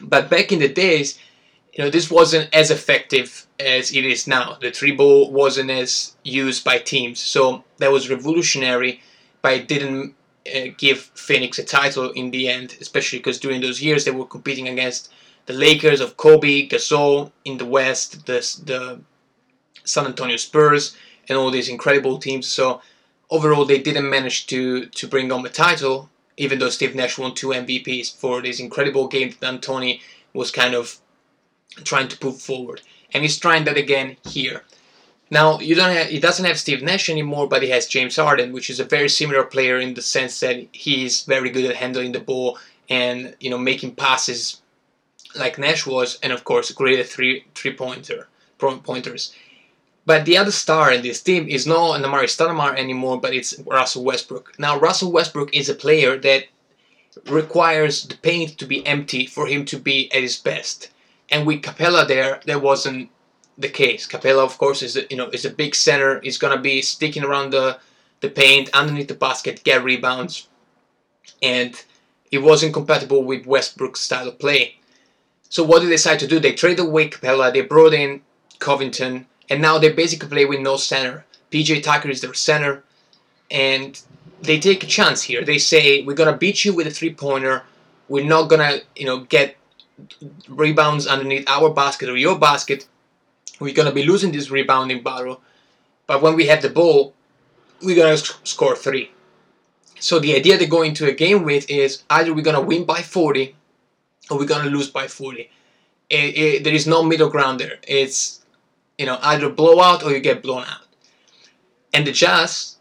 But 0.00 0.30
back 0.30 0.52
in 0.52 0.58
the 0.58 0.68
days, 0.68 1.18
you 1.72 1.84
know, 1.84 1.90
this 1.90 2.10
wasn't 2.10 2.52
as 2.54 2.70
effective 2.70 3.46
as 3.60 3.94
it 3.94 4.04
is 4.04 4.26
now. 4.26 4.56
The 4.60 4.70
three 4.70 4.92
ball 4.92 5.30
wasn't 5.30 5.70
as 5.70 6.16
used 6.24 6.64
by 6.64 6.78
teams, 6.78 7.20
so 7.20 7.64
that 7.78 7.92
was 7.92 8.10
revolutionary, 8.10 9.02
but 9.42 9.52
it 9.52 9.68
didn't 9.68 10.14
uh, 10.54 10.74
give 10.76 11.00
Phoenix 11.14 11.58
a 11.58 11.64
title 11.64 12.10
in 12.10 12.30
the 12.30 12.48
end, 12.48 12.76
especially 12.80 13.18
because 13.18 13.40
during 13.40 13.60
those 13.60 13.82
years 13.82 14.04
they 14.04 14.10
were 14.10 14.26
competing 14.26 14.68
against 14.68 15.12
the 15.46 15.52
Lakers 15.52 16.00
of 16.00 16.16
Kobe, 16.16 16.68
Gasol 16.68 17.32
in 17.44 17.58
the 17.58 17.64
West, 17.64 18.26
the, 18.26 18.40
the 18.64 19.00
San 19.84 20.06
Antonio 20.06 20.36
Spurs, 20.36 20.96
and 21.28 21.38
all 21.38 21.50
these 21.50 21.68
incredible 21.68 22.18
teams. 22.18 22.46
So 22.46 22.80
overall, 23.30 23.64
they 23.64 23.78
didn't 23.78 24.08
manage 24.08 24.46
to 24.46 24.86
to 24.86 25.08
bring 25.08 25.30
home 25.30 25.46
a 25.46 25.48
title, 25.48 26.10
even 26.36 26.58
though 26.58 26.70
Steve 26.70 26.94
Nash 26.94 27.18
won 27.18 27.34
two 27.34 27.48
MVPs 27.48 28.16
for 28.16 28.42
this 28.42 28.60
incredible 28.60 29.08
game 29.08 29.30
that 29.30 29.40
D'Antoni 29.40 30.00
was 30.32 30.50
kind 30.50 30.74
of 30.74 30.98
trying 31.84 32.08
to 32.08 32.18
put 32.18 32.40
forward, 32.40 32.82
and 33.12 33.22
he's 33.22 33.38
trying 33.38 33.64
that 33.64 33.76
again 33.76 34.16
here. 34.26 34.64
Now 35.30 35.58
you 35.58 35.74
don't 35.74 35.94
have, 35.94 36.06
he 36.06 36.20
doesn't 36.20 36.44
have 36.44 36.58
Steve 36.58 36.82
Nash 36.82 37.08
anymore, 37.08 37.48
but 37.48 37.62
he 37.62 37.70
has 37.70 37.86
James 37.86 38.16
Harden, 38.16 38.52
which 38.52 38.70
is 38.70 38.78
a 38.78 38.84
very 38.84 39.08
similar 39.08 39.42
player 39.42 39.78
in 39.78 39.94
the 39.94 40.02
sense 40.02 40.38
that 40.40 40.66
he's 40.72 41.22
very 41.22 41.50
good 41.50 41.64
at 41.64 41.76
handling 41.76 42.12
the 42.12 42.20
ball 42.20 42.58
and 42.88 43.34
you 43.40 43.50
know 43.50 43.58
making 43.58 43.96
passes 43.96 44.62
like 45.34 45.58
Nash 45.58 45.86
was, 45.86 46.18
and 46.22 46.32
of 46.32 46.44
course 46.44 46.70
great 46.70 47.00
at 47.00 47.08
three 47.08 47.44
three 47.54 47.72
pointer 47.72 48.28
pointers. 48.58 49.34
But 50.06 50.24
the 50.24 50.38
other 50.38 50.52
star 50.52 50.92
in 50.92 51.02
this 51.02 51.20
team 51.20 51.48
is 51.48 51.66
not 51.66 52.00
Amar'e 52.00 52.28
Stoudemire 52.28 52.78
anymore, 52.78 53.20
but 53.20 53.34
it's 53.34 53.58
Russell 53.66 54.04
Westbrook. 54.04 54.54
Now 54.56 54.78
Russell 54.78 55.10
Westbrook 55.10 55.52
is 55.52 55.68
a 55.68 55.74
player 55.74 56.16
that 56.18 56.44
requires 57.26 58.04
the 58.04 58.16
paint 58.16 58.56
to 58.58 58.66
be 58.66 58.86
empty 58.86 59.26
for 59.26 59.46
him 59.48 59.64
to 59.64 59.78
be 59.78 60.12
at 60.12 60.22
his 60.22 60.36
best. 60.36 60.90
And 61.28 61.44
with 61.44 61.62
Capela 61.62 62.06
there, 62.06 62.40
that 62.46 62.62
wasn't 62.62 63.10
the 63.58 63.68
case. 63.68 64.06
Capela, 64.06 64.44
of 64.44 64.58
course, 64.58 64.82
is 64.82 64.96
a, 64.96 65.06
you 65.10 65.16
know 65.16 65.28
is 65.30 65.44
a 65.44 65.50
big 65.50 65.74
center. 65.74 66.20
He's 66.20 66.38
gonna 66.38 66.60
be 66.60 66.82
sticking 66.82 67.24
around 67.24 67.50
the 67.52 67.78
the 68.20 68.30
paint, 68.30 68.70
underneath 68.72 69.08
the 69.08 69.14
basket, 69.14 69.62
get 69.64 69.84
rebounds, 69.84 70.48
and 71.42 71.82
it 72.30 72.38
wasn't 72.38 72.74
compatible 72.74 73.22
with 73.22 73.46
Westbrook's 73.46 74.00
style 74.00 74.28
of 74.28 74.38
play. 74.38 74.76
So 75.48 75.62
what 75.62 75.80
did 75.80 75.88
they 75.88 75.94
decide 75.94 76.18
to 76.20 76.26
do? 76.26 76.40
They 76.40 76.52
traded 76.52 76.86
away 76.86 77.08
Capela, 77.08 77.52
they 77.52 77.60
brought 77.60 77.94
in 77.94 78.22
Covington, 78.58 79.26
and 79.48 79.62
now 79.62 79.78
they 79.78 79.92
basically 79.92 80.28
play 80.28 80.44
with 80.44 80.60
no 80.60 80.76
center. 80.76 81.24
PJ 81.50 81.82
Tucker 81.82 82.08
is 82.08 82.20
their 82.20 82.34
center, 82.34 82.82
and 83.50 84.00
they 84.42 84.58
take 84.58 84.82
a 84.82 84.86
chance 84.86 85.22
here. 85.22 85.44
They 85.44 85.58
say 85.58 86.02
we're 86.02 86.14
gonna 86.14 86.36
beat 86.36 86.64
you 86.64 86.74
with 86.74 86.86
a 86.86 86.90
three 86.90 87.14
pointer. 87.14 87.62
We're 88.08 88.24
not 88.24 88.48
gonna, 88.48 88.80
you 88.94 89.06
know, 89.06 89.20
get 89.20 89.56
rebounds 90.48 91.06
underneath 91.06 91.48
our 91.48 91.70
basket 91.70 92.08
or 92.08 92.16
your 92.16 92.38
basket. 92.38 92.86
We're 93.60 93.74
gonna 93.74 93.92
be 93.92 94.04
losing 94.04 94.32
this 94.32 94.50
rebounding 94.50 95.02
battle, 95.02 95.40
but 96.06 96.22
when 96.22 96.34
we 96.34 96.46
have 96.46 96.62
the 96.62 96.70
ball, 96.70 97.14
we're 97.82 97.96
gonna 97.96 98.16
score 98.16 98.76
three. 98.76 99.10
So 99.98 100.18
the 100.18 100.34
idea 100.34 100.58
to 100.58 100.66
go 100.66 100.82
into 100.82 101.08
a 101.08 101.12
game 101.12 101.42
with 101.42 101.68
is 101.70 102.02
either 102.10 102.34
we're 102.34 102.42
gonna 102.42 102.60
win 102.60 102.84
by 102.84 103.02
40 103.02 103.54
or 104.30 104.38
we're 104.38 104.46
gonna 104.46 104.70
lose 104.70 104.90
by 104.90 105.08
40. 105.08 105.50
It, 106.08 106.16
it, 106.38 106.64
there 106.64 106.74
is 106.74 106.86
no 106.86 107.02
middle 107.02 107.30
ground 107.30 107.60
there. 107.60 107.78
It's 107.86 108.40
you 108.98 109.06
know 109.06 109.18
either 109.22 109.48
blowout 109.48 110.02
or 110.02 110.12
you 110.12 110.20
get 110.20 110.42
blown 110.42 110.64
out. 110.64 110.86
And 111.92 112.06
the 112.06 112.12
Jazz 112.12 112.76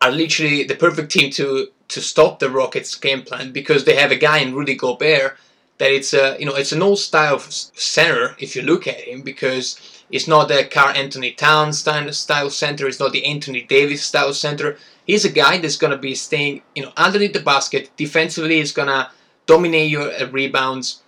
are 0.00 0.10
literally 0.10 0.64
the 0.64 0.74
perfect 0.74 1.12
team 1.12 1.30
to 1.32 1.68
to 1.88 2.00
stop 2.00 2.38
the 2.38 2.50
Rockets' 2.50 2.96
game 2.96 3.22
plan 3.22 3.52
because 3.52 3.84
they 3.84 3.94
have 3.94 4.10
a 4.10 4.16
guy 4.16 4.38
in 4.38 4.54
Rudy 4.54 4.74
Gobert 4.74 5.36
that 5.78 5.90
it's 5.90 6.12
a 6.12 6.36
you 6.38 6.46
know 6.46 6.54
it's 6.54 6.72
an 6.72 6.82
old 6.82 6.98
style 6.98 7.38
center 7.38 8.34
if 8.38 8.56
you 8.56 8.62
look 8.62 8.86
at 8.86 9.00
him 9.00 9.22
because 9.22 9.95
it's 10.10 10.28
not 10.28 10.48
the 10.48 10.64
Karl-Anthony 10.64 11.32
Towns 11.32 11.78
style 11.78 12.50
center. 12.50 12.86
It's 12.86 13.00
not 13.00 13.12
the 13.12 13.24
Anthony 13.26 13.62
Davis 13.62 14.02
style 14.04 14.32
center. 14.32 14.76
He's 15.04 15.24
a 15.24 15.30
guy 15.30 15.58
that's 15.58 15.76
gonna 15.76 15.98
be 15.98 16.14
staying 16.14 16.62
you 16.74 16.84
know 16.84 16.92
underneath 16.96 17.32
the 17.32 17.40
basket. 17.40 17.90
Defensively, 17.96 18.56
he's 18.58 18.72
gonna 18.72 19.10
dominate 19.46 19.90
your 19.90 20.12
uh, 20.12 20.26
rebounds, 20.30 21.02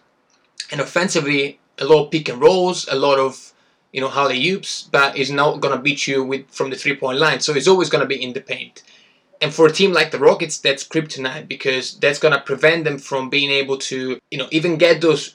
and 0.71 0.81
offensively, 0.81 1.59
a 1.79 1.85
lot 1.85 2.07
of 2.07 2.11
pick 2.11 2.29
and 2.29 2.41
rolls, 2.41 2.89
a 2.89 2.97
lot 2.97 3.19
of 3.19 3.53
you 3.93 4.01
know 4.01 4.11
alley 4.11 4.49
oops, 4.51 4.89
but 4.91 5.17
is 5.17 5.31
not 5.31 5.61
gonna 5.61 5.81
beat 5.81 6.07
you 6.07 6.25
with 6.25 6.49
from 6.51 6.71
the 6.71 6.77
three 6.77 6.97
point 6.97 7.19
line. 7.19 7.41
So 7.41 7.55
he's 7.55 7.69
always 7.69 7.91
gonna 7.91 8.07
be 8.07 8.23
in 8.23 8.33
the 8.33 8.41
paint. 8.41 8.83
And 9.41 9.55
for 9.55 9.67
a 9.67 9.73
team 9.73 9.93
like 9.93 10.11
the 10.11 10.19
Rockets, 10.19 10.59
that's 10.59 10.87
kryptonite 10.87 11.47
because 11.47 11.95
that's 11.99 12.19
gonna 12.19 12.41
prevent 12.41 12.85
them 12.85 12.99
from 12.99 13.31
being 13.31 13.51
able 13.51 13.79
to, 13.79 14.19
you 14.31 14.39
know, 14.39 14.49
even 14.51 14.77
get 14.77 15.01
those. 15.01 15.29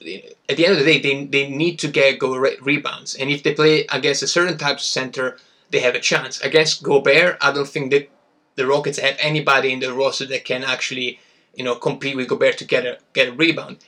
At 0.48 0.56
the 0.56 0.66
end 0.66 0.72
of 0.72 0.78
the 0.78 0.84
day, 0.84 1.00
they, 1.00 1.24
they 1.24 1.48
need 1.48 1.78
to 1.78 1.88
get 1.88 2.18
go 2.18 2.36
re- 2.36 2.58
rebounds, 2.60 3.14
and 3.14 3.30
if 3.30 3.42
they 3.42 3.54
play 3.54 3.86
against 3.90 4.22
a 4.22 4.26
certain 4.26 4.58
type 4.58 4.76
of 4.76 4.82
center, 4.82 5.38
they 5.70 5.80
have 5.80 5.94
a 5.94 6.00
chance. 6.00 6.40
Against 6.42 6.82
Gobert, 6.82 7.38
I 7.40 7.50
don't 7.50 7.68
think 7.68 7.92
that 7.92 8.10
the 8.56 8.66
Rockets 8.66 8.98
have 8.98 9.16
anybody 9.18 9.72
in 9.72 9.80
the 9.80 9.92
roster 9.92 10.26
that 10.26 10.44
can 10.44 10.62
actually 10.64 11.18
you 11.56 11.64
know, 11.64 11.74
compete 11.74 12.16
with 12.16 12.28
Gobert 12.28 12.58
to 12.58 12.64
get 12.64 12.86
a 12.86 12.98
get 13.12 13.28
a 13.28 13.32
rebound. 13.32 13.78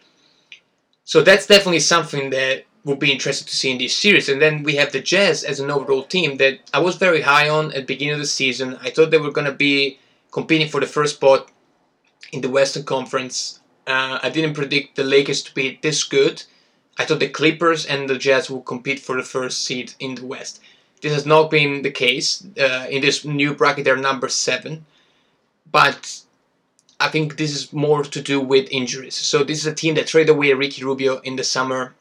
So 1.05 1.23
that's 1.23 1.47
definitely 1.47 1.81
something 1.81 2.31
that 2.31 2.65
would 2.85 2.99
be 2.99 3.13
interesting 3.13 3.47
to 3.47 3.57
see 3.57 3.73
in 3.73 3.79
this 3.79 3.97
series. 3.97 4.29
And 4.29 4.41
then 4.41 4.63
we 4.63 4.77
have 4.77 4.93
the 4.93 5.01
Jazz 5.01 5.45
as 5.45 5.61
an 5.61 5.71
overall 5.71 6.05
team 6.05 6.37
that 6.39 6.61
I 6.73 6.79
was 6.79 6.97
very 6.97 7.23
high 7.23 7.49
on 7.49 7.67
at 7.67 7.75
the 7.75 7.95
beginning 7.95 8.15
of 8.15 8.21
the 8.21 8.27
season. 8.27 8.79
I 8.81 8.91
thought 8.91 9.11
they 9.11 9.19
were 9.19 9.33
going 9.33 9.47
to 9.47 9.53
be 9.53 9.99
competing 10.37 10.69
for 10.69 10.81
the 10.81 10.95
first 10.97 11.15
spot 11.15 11.51
in 12.31 12.43
the 12.43 12.51
Western 12.51 12.85
Conference. 12.85 13.61
Uh, 13.87 14.19
I 14.23 14.29
didn't 14.29 14.53
predict 14.53 14.95
the 14.95 15.03
Lakers 15.03 15.43
to 15.45 15.55
be 15.55 15.79
this 15.81 16.05
good. 16.05 16.43
I 16.99 17.07
thought 17.07 17.21
the 17.21 17.37
Clippers 17.39 17.87
and 17.87 18.07
the 18.07 18.19
Jazz 18.19 18.51
would 18.51 18.67
compete 18.67 19.01
for 19.01 19.17
the 19.17 19.23
first 19.23 19.65
seed 19.65 19.95
in 19.99 20.15
the 20.17 20.27
West. 20.27 20.61
This 21.01 21.15
has 21.15 21.25
not 21.25 21.51
been 21.51 21.81
the 21.81 21.91
case. 21.91 22.45
Uh, 22.61 22.87
in 22.91 23.01
this 23.01 23.25
new 23.25 23.55
bracket, 23.55 23.87
they're 23.87 23.97
number 23.97 24.29
seven. 24.29 24.85
But 25.73 26.21
I 27.01 27.09
think 27.09 27.39
this 27.39 27.55
is 27.57 27.73
more 27.73 28.03
to 28.05 28.21
do 28.21 28.39
with 28.39 28.69
injuries. 28.71 29.15
So 29.15 29.43
this 29.43 29.61
is 29.61 29.67
a 29.67 29.75
team 29.75 29.95
that 29.95 30.07
traded 30.07 30.35
away 30.35 30.53
Ricky 30.53 30.85
Rubio 30.85 31.21
in 31.21 31.37
the 31.37 31.45
summer. 31.45 31.95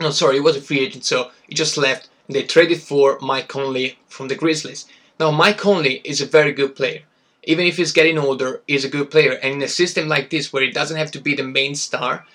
No, 0.00 0.10
sorry, 0.10 0.36
he 0.36 0.40
was 0.40 0.56
a 0.56 0.62
free 0.62 0.80
agent, 0.80 1.04
so 1.04 1.32
he 1.46 1.54
just 1.54 1.76
left. 1.76 2.08
They 2.30 2.44
traded 2.44 2.80
for 2.80 3.18
Mike 3.20 3.48
Conley 3.48 3.98
from 4.08 4.28
the 4.28 4.36
Grizzlies. 4.36 4.86
Now, 5.20 5.30
Mike 5.32 5.58
Conley 5.58 6.00
is 6.02 6.22
a 6.22 6.26
very 6.38 6.52
good 6.52 6.74
player. 6.74 7.02
Even 7.48 7.66
if 7.66 7.78
he's 7.78 7.92
getting 7.92 8.18
older, 8.18 8.62
he's 8.68 8.84
a 8.84 8.94
good 8.96 9.10
player. 9.10 9.32
And 9.32 9.54
in 9.54 9.62
a 9.62 9.68
system 9.68 10.06
like 10.06 10.28
this, 10.28 10.52
where 10.52 10.62
he 10.62 10.70
doesn't 10.70 10.98
have 10.98 11.10
to 11.12 11.20
be 11.20 11.34
the 11.34 11.42
main 11.42 11.74
star, 11.74 12.26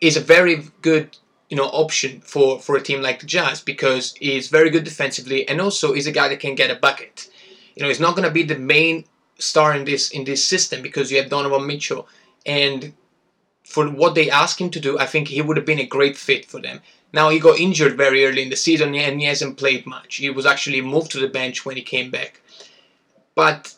is 0.00 0.16
a 0.16 0.20
very 0.20 0.68
good 0.80 1.16
you 1.50 1.56
know 1.56 1.66
option 1.84 2.20
for 2.20 2.58
for 2.60 2.76
a 2.76 2.82
team 2.82 3.02
like 3.02 3.20
the 3.20 3.26
Jazz 3.26 3.60
because 3.60 4.14
he's 4.14 4.48
very 4.48 4.70
good 4.70 4.84
defensively 4.84 5.46
and 5.48 5.60
also 5.60 5.92
he's 5.92 6.06
a 6.06 6.18
guy 6.18 6.28
that 6.28 6.40
can 6.40 6.54
get 6.54 6.70
a 6.70 6.76
bucket. 6.86 7.28
You 7.74 7.82
know, 7.82 7.88
he's 7.88 8.06
not 8.06 8.14
going 8.16 8.28
to 8.28 8.38
be 8.38 8.44
the 8.44 8.58
main 8.58 9.04
star 9.38 9.74
in 9.74 9.84
this 9.84 10.10
in 10.10 10.24
this 10.24 10.44
system 10.44 10.82
because 10.82 11.10
you 11.10 11.18
have 11.20 11.30
Donovan 11.30 11.66
Mitchell 11.66 12.08
and 12.46 12.94
for 13.64 13.88
what 13.88 14.14
they 14.14 14.30
asked 14.30 14.60
him 14.60 14.70
to 14.70 14.80
do, 14.80 14.98
I 14.98 15.06
think 15.06 15.28
he 15.28 15.42
would 15.42 15.56
have 15.56 15.66
been 15.66 15.80
a 15.80 15.86
great 15.86 16.16
fit 16.16 16.44
for 16.44 16.60
them. 16.60 16.80
Now 17.12 17.30
he 17.30 17.38
got 17.38 17.58
injured 17.58 17.96
very 17.96 18.26
early 18.26 18.42
in 18.42 18.50
the 18.50 18.56
season 18.56 18.94
and 18.94 19.20
he 19.20 19.26
hasn't 19.26 19.56
played 19.56 19.86
much. 19.86 20.16
He 20.16 20.30
was 20.30 20.46
actually 20.46 20.80
moved 20.80 21.10
to 21.12 21.20
the 21.20 21.28
bench 21.28 21.64
when 21.64 21.76
he 21.76 21.82
came 21.82 22.10
back. 22.10 22.40
But 23.34 23.74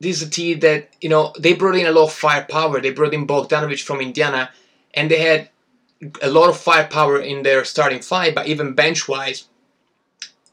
this 0.00 0.20
is 0.20 0.28
a 0.28 0.30
team 0.30 0.60
that, 0.60 0.90
you 1.00 1.08
know, 1.08 1.32
they 1.38 1.54
brought 1.54 1.76
in 1.76 1.86
a 1.86 1.92
lot 1.92 2.04
of 2.04 2.12
firepower. 2.12 2.80
They 2.80 2.90
brought 2.90 3.14
in 3.14 3.26
Bogdanovic 3.26 3.82
from 3.82 4.00
Indiana 4.00 4.50
and 4.94 5.10
they 5.10 5.20
had 5.20 5.48
a 6.20 6.30
lot 6.30 6.50
of 6.50 6.58
firepower 6.58 7.20
in 7.20 7.42
their 7.42 7.64
starting 7.64 8.00
five, 8.00 8.34
but 8.34 8.46
even 8.46 8.74
bench 8.74 9.08
wise, 9.08 9.48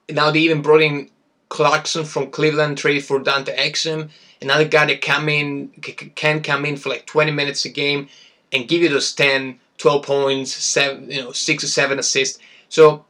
now 0.09 0.31
they 0.31 0.39
even 0.39 0.61
brought 0.61 0.81
in 0.81 1.09
Clarkson 1.49 2.05
from 2.05 2.31
Cleveland, 2.31 2.77
traded 2.77 3.05
for 3.05 3.19
Dante 3.19 3.55
Exum, 3.55 4.09
another 4.41 4.65
guy 4.65 4.85
that 4.85 5.01
come 5.01 5.29
in 5.29 5.69
can 5.69 6.41
come 6.41 6.65
in 6.65 6.77
for 6.77 6.89
like 6.89 7.05
20 7.05 7.31
minutes 7.31 7.65
a 7.65 7.69
game 7.69 8.07
and 8.51 8.67
give 8.67 8.81
you 8.81 8.89
those 8.89 9.13
10, 9.13 9.59
12 9.77 10.05
points, 10.05 10.51
seven, 10.51 11.09
you 11.09 11.21
know, 11.21 11.31
six 11.31 11.63
or 11.63 11.67
seven 11.67 11.99
assists. 11.99 12.39
So 12.69 13.05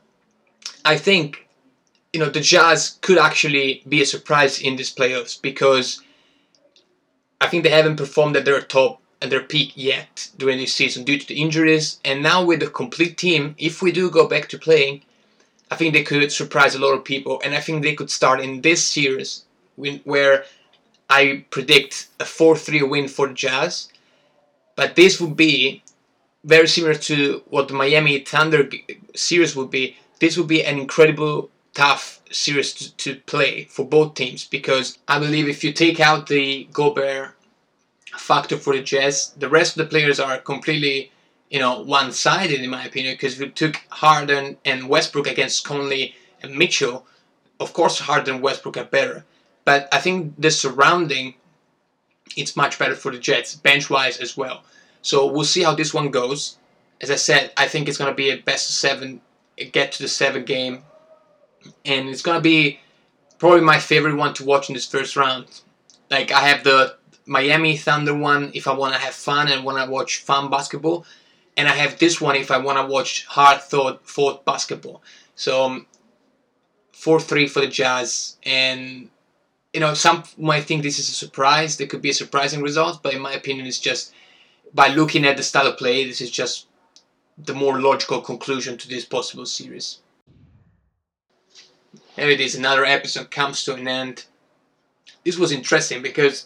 I 0.86 0.98
think 0.98 1.48
you 2.14 2.20
know 2.20 2.30
the 2.30 2.42
Jazz 2.42 3.00
could 3.02 3.18
actually 3.18 3.82
be 3.90 4.02
a 4.02 4.06
surprise 4.06 4.62
in 4.62 4.76
these 4.76 4.94
playoffs 4.94 5.42
because 5.42 6.03
I 7.44 7.48
think 7.48 7.64
they 7.64 7.70
haven't 7.72 7.98
performed 7.98 8.38
at 8.38 8.46
their 8.46 8.62
top 8.62 9.02
at 9.22 9.30
their 9.30 9.44
peak 9.44 9.74
yet 9.76 10.30
during 10.38 10.58
this 10.58 10.74
season 10.74 11.04
due 11.04 11.20
to 11.20 11.28
the 11.28 11.42
injuries. 11.42 12.00
And 12.06 12.24
now 12.24 12.46
with 12.46 12.62
the 12.62 12.68
complete 12.68 13.18
team, 13.18 13.56
if 13.58 13.82
we 13.82 13.92
do 13.92 14.10
go 14.10 14.30
back 14.30 14.48
to 14.50 14.58
playing, 14.58 15.02
I 15.70 15.76
think 15.76 15.94
they 15.94 16.04
could 16.04 16.32
surprise 16.32 16.74
a 16.74 16.80
lot 16.80 16.94
of 16.94 17.04
people. 17.04 17.42
And 17.44 17.54
I 17.54 17.60
think 17.60 17.84
they 17.84 17.96
could 17.96 18.10
start 18.10 18.40
in 18.40 18.62
this 18.62 18.88
series 18.88 19.44
where 19.76 20.46
I 21.10 21.46
predict 21.50 22.08
a 22.22 22.24
4-3 22.24 22.90
win 22.90 23.08
for 23.10 23.28
the 23.28 23.34
Jazz. 23.34 23.90
But 24.78 24.96
this 24.96 25.20
would 25.20 25.36
be 25.36 25.84
very 26.46 26.70
similar 26.70 26.96
to 26.96 27.44
what 27.50 27.68
the 27.68 27.74
Miami 27.74 28.20
Thunder 28.20 28.70
series 29.16 29.54
would 29.54 29.70
be. 29.70 29.98
This 30.20 30.38
would 30.38 30.48
be 30.48 30.64
an 30.64 30.80
incredible 30.80 31.50
tough 31.74 32.22
series 32.32 32.74
to, 32.74 32.96
to 32.96 33.16
play 33.22 33.66
for 33.66 33.86
both 33.86 34.16
teams 34.16 34.48
because 34.48 34.98
I 35.08 35.20
believe 35.20 35.48
if 35.48 35.64
you 35.64 35.74
take 35.74 36.00
out 36.00 36.28
the 36.28 36.68
Gobert 36.72 37.36
factor 38.18 38.58
for 38.58 38.76
the 38.76 38.82
Jazz. 38.82 39.34
The 39.38 39.50
rest 39.50 39.78
of 39.78 39.84
the 39.84 39.90
players 39.90 40.20
are 40.20 40.38
completely, 40.38 41.12
you 41.50 41.60
know, 41.60 41.82
one-sided 41.82 42.62
in 42.62 42.70
my 42.70 42.86
opinion 42.86 43.16
because 43.16 43.40
we 43.40 43.50
took 43.50 43.82
Harden 43.90 44.58
and 44.66 44.90
Westbrook 44.90 45.28
against 45.28 45.66
Conley 45.66 46.16
and 46.42 46.56
Mitchell. 46.56 47.06
Of 47.60 47.74
course, 47.74 48.00
Harden 48.00 48.36
and 48.36 48.44
Westbrook 48.44 48.78
are 48.78 48.86
better, 48.86 49.26
but 49.66 49.88
I 49.92 50.00
think 50.00 50.36
the 50.38 50.52
surrounding 50.52 51.36
it's 52.36 52.56
much 52.56 52.80
better 52.80 52.96
for 52.96 53.12
the 53.12 53.20
Jets 53.20 53.54
bench-wise 53.56 54.18
as 54.18 54.36
well. 54.36 54.64
So 55.02 55.28
we'll 55.28 55.44
see 55.44 55.62
how 55.62 55.76
this 55.76 55.94
one 55.94 56.10
goes. 56.10 56.58
As 57.00 57.12
I 57.12 57.16
said, 57.16 57.52
I 57.58 57.68
think 57.68 57.88
it's 57.88 57.98
gonna 57.98 58.14
be 58.14 58.32
a 58.32 58.38
best 58.38 58.80
seven, 58.80 59.22
get 59.72 59.92
to 59.94 60.02
the 60.02 60.08
seven 60.08 60.46
game, 60.46 60.84
and 61.86 62.10
it's 62.10 62.22
gonna 62.22 62.42
be 62.42 62.80
probably 63.40 63.62
my 63.62 63.80
favorite 63.80 64.16
one 64.16 64.34
to 64.36 64.46
watch 64.46 64.70
in 64.70 64.74
this 64.74 64.88
first 64.88 65.16
round. 65.16 65.46
Like 66.10 66.32
I 66.32 66.42
have 66.48 66.64
the 66.64 66.96
Miami 67.26 67.78
Thunder 67.78 68.16
one 68.16 68.52
if 68.54 68.68
I 68.68 68.74
want 68.74 68.94
to 68.94 69.00
have 69.00 69.14
fun 69.14 69.48
and 69.48 69.64
want 69.64 69.84
to 69.84 69.92
watch 69.92 70.20
fun 70.20 70.50
basketball, 70.50 71.06
and 71.58 71.68
I 71.68 71.72
have 71.72 72.00
this 72.00 72.20
one 72.20 72.36
if 72.36 72.52
I 72.52 72.58
want 72.58 72.78
to 72.78 72.92
watch 72.92 73.26
hard 73.26 73.62
thought 73.62 74.08
fought 74.08 74.46
basketball. 74.46 75.02
So 75.36 75.66
um, 75.66 75.88
four 76.92 77.20
three 77.20 77.48
for 77.48 77.62
the 77.62 77.68
Jazz, 77.68 78.38
and 78.44 79.10
you 79.74 79.80
know 79.80 79.94
some 79.94 80.24
might 80.38 80.66
think 80.66 80.84
this 80.84 81.00
is 81.00 81.10
a 81.10 81.14
surprise. 81.14 81.78
There 81.78 81.88
could 81.88 82.02
be 82.02 82.12
a 82.12 82.14
surprising 82.14 82.62
result, 82.62 83.02
but 83.02 83.14
in 83.14 83.22
my 83.22 83.34
opinion, 83.34 83.66
it's 83.68 83.80
just 83.80 84.14
by 84.74 84.88
looking 84.88 85.26
at 85.26 85.38
the 85.38 85.44
style 85.44 85.68
of 85.68 85.78
play, 85.78 86.06
this 86.06 86.22
is 86.22 86.32
just 86.32 86.68
the 87.38 87.54
more 87.54 87.80
logical 87.80 88.22
conclusion 88.22 88.78
to 88.78 88.88
this 88.88 89.06
possible 89.06 89.46
series. 89.46 90.00
Here 92.16 92.30
it 92.30 92.40
is, 92.40 92.54
another 92.54 92.86
episode 92.86 93.32
comes 93.32 93.64
to 93.64 93.74
an 93.74 93.88
end. 93.88 94.26
This 95.26 95.36
was 95.36 95.52
interesting 95.52 96.04
because 96.04 96.46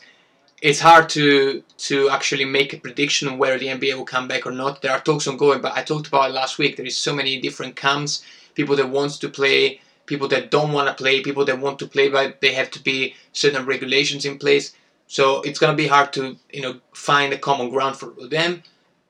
it's 0.61 0.79
hard 0.79 1.09
to 1.09 1.61
to 1.89 2.09
actually 2.09 2.45
make 2.45 2.73
a 2.73 2.79
prediction 2.79 3.27
on 3.27 3.37
whether 3.37 3.59
the 3.59 3.67
NBA 3.67 3.95
will 3.95 4.05
come 4.05 4.29
back 4.29 4.45
or 4.45 4.51
not. 4.51 4.81
There 4.81 4.93
are 4.93 5.01
talks 5.01 5.27
ongoing, 5.27 5.59
but 5.59 5.73
I 5.73 5.83
talked 5.83 6.07
about 6.07 6.29
it 6.29 6.33
last 6.33 6.57
week. 6.57 6.77
There 6.77 6.85
is 6.85 6.97
so 6.97 7.13
many 7.13 7.41
different 7.41 7.75
camps, 7.75 8.23
people 8.55 8.77
that 8.77 8.89
wants 8.89 9.17
to 9.17 9.27
play, 9.27 9.81
people 10.05 10.29
that 10.29 10.51
don't 10.51 10.71
want 10.71 10.87
to 10.87 11.03
play, 11.03 11.21
people 11.21 11.43
that 11.43 11.59
want 11.59 11.79
to 11.79 11.87
play, 11.87 12.07
but 12.07 12.39
they 12.39 12.53
have 12.53 12.71
to 12.71 12.81
be 12.81 13.15
certain 13.33 13.65
regulations 13.65 14.23
in 14.23 14.39
place. 14.39 14.73
So 15.07 15.41
it's 15.41 15.59
gonna 15.59 15.75
be 15.75 15.87
hard 15.87 16.13
to 16.13 16.37
you 16.49 16.61
know 16.61 16.79
find 16.93 17.33
a 17.33 17.37
common 17.37 17.69
ground 17.71 17.97
for 17.97 18.13
them. 18.29 18.63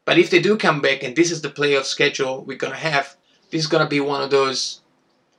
But 0.06 0.18
if 0.18 0.32
they 0.32 0.42
do 0.42 0.58
come 0.58 0.82
back, 0.82 1.04
and 1.04 1.16
this 1.16 1.30
is 1.32 1.44
the 1.44 1.52
playoff 1.52 1.84
schedule 1.84 2.44
we're 2.44 2.58
gonna 2.58 2.86
have, 2.92 3.16
this 3.52 3.62
is 3.62 3.68
gonna 3.68 3.88
be 3.88 4.00
one 4.00 4.24
of 4.24 4.32
those 4.32 4.82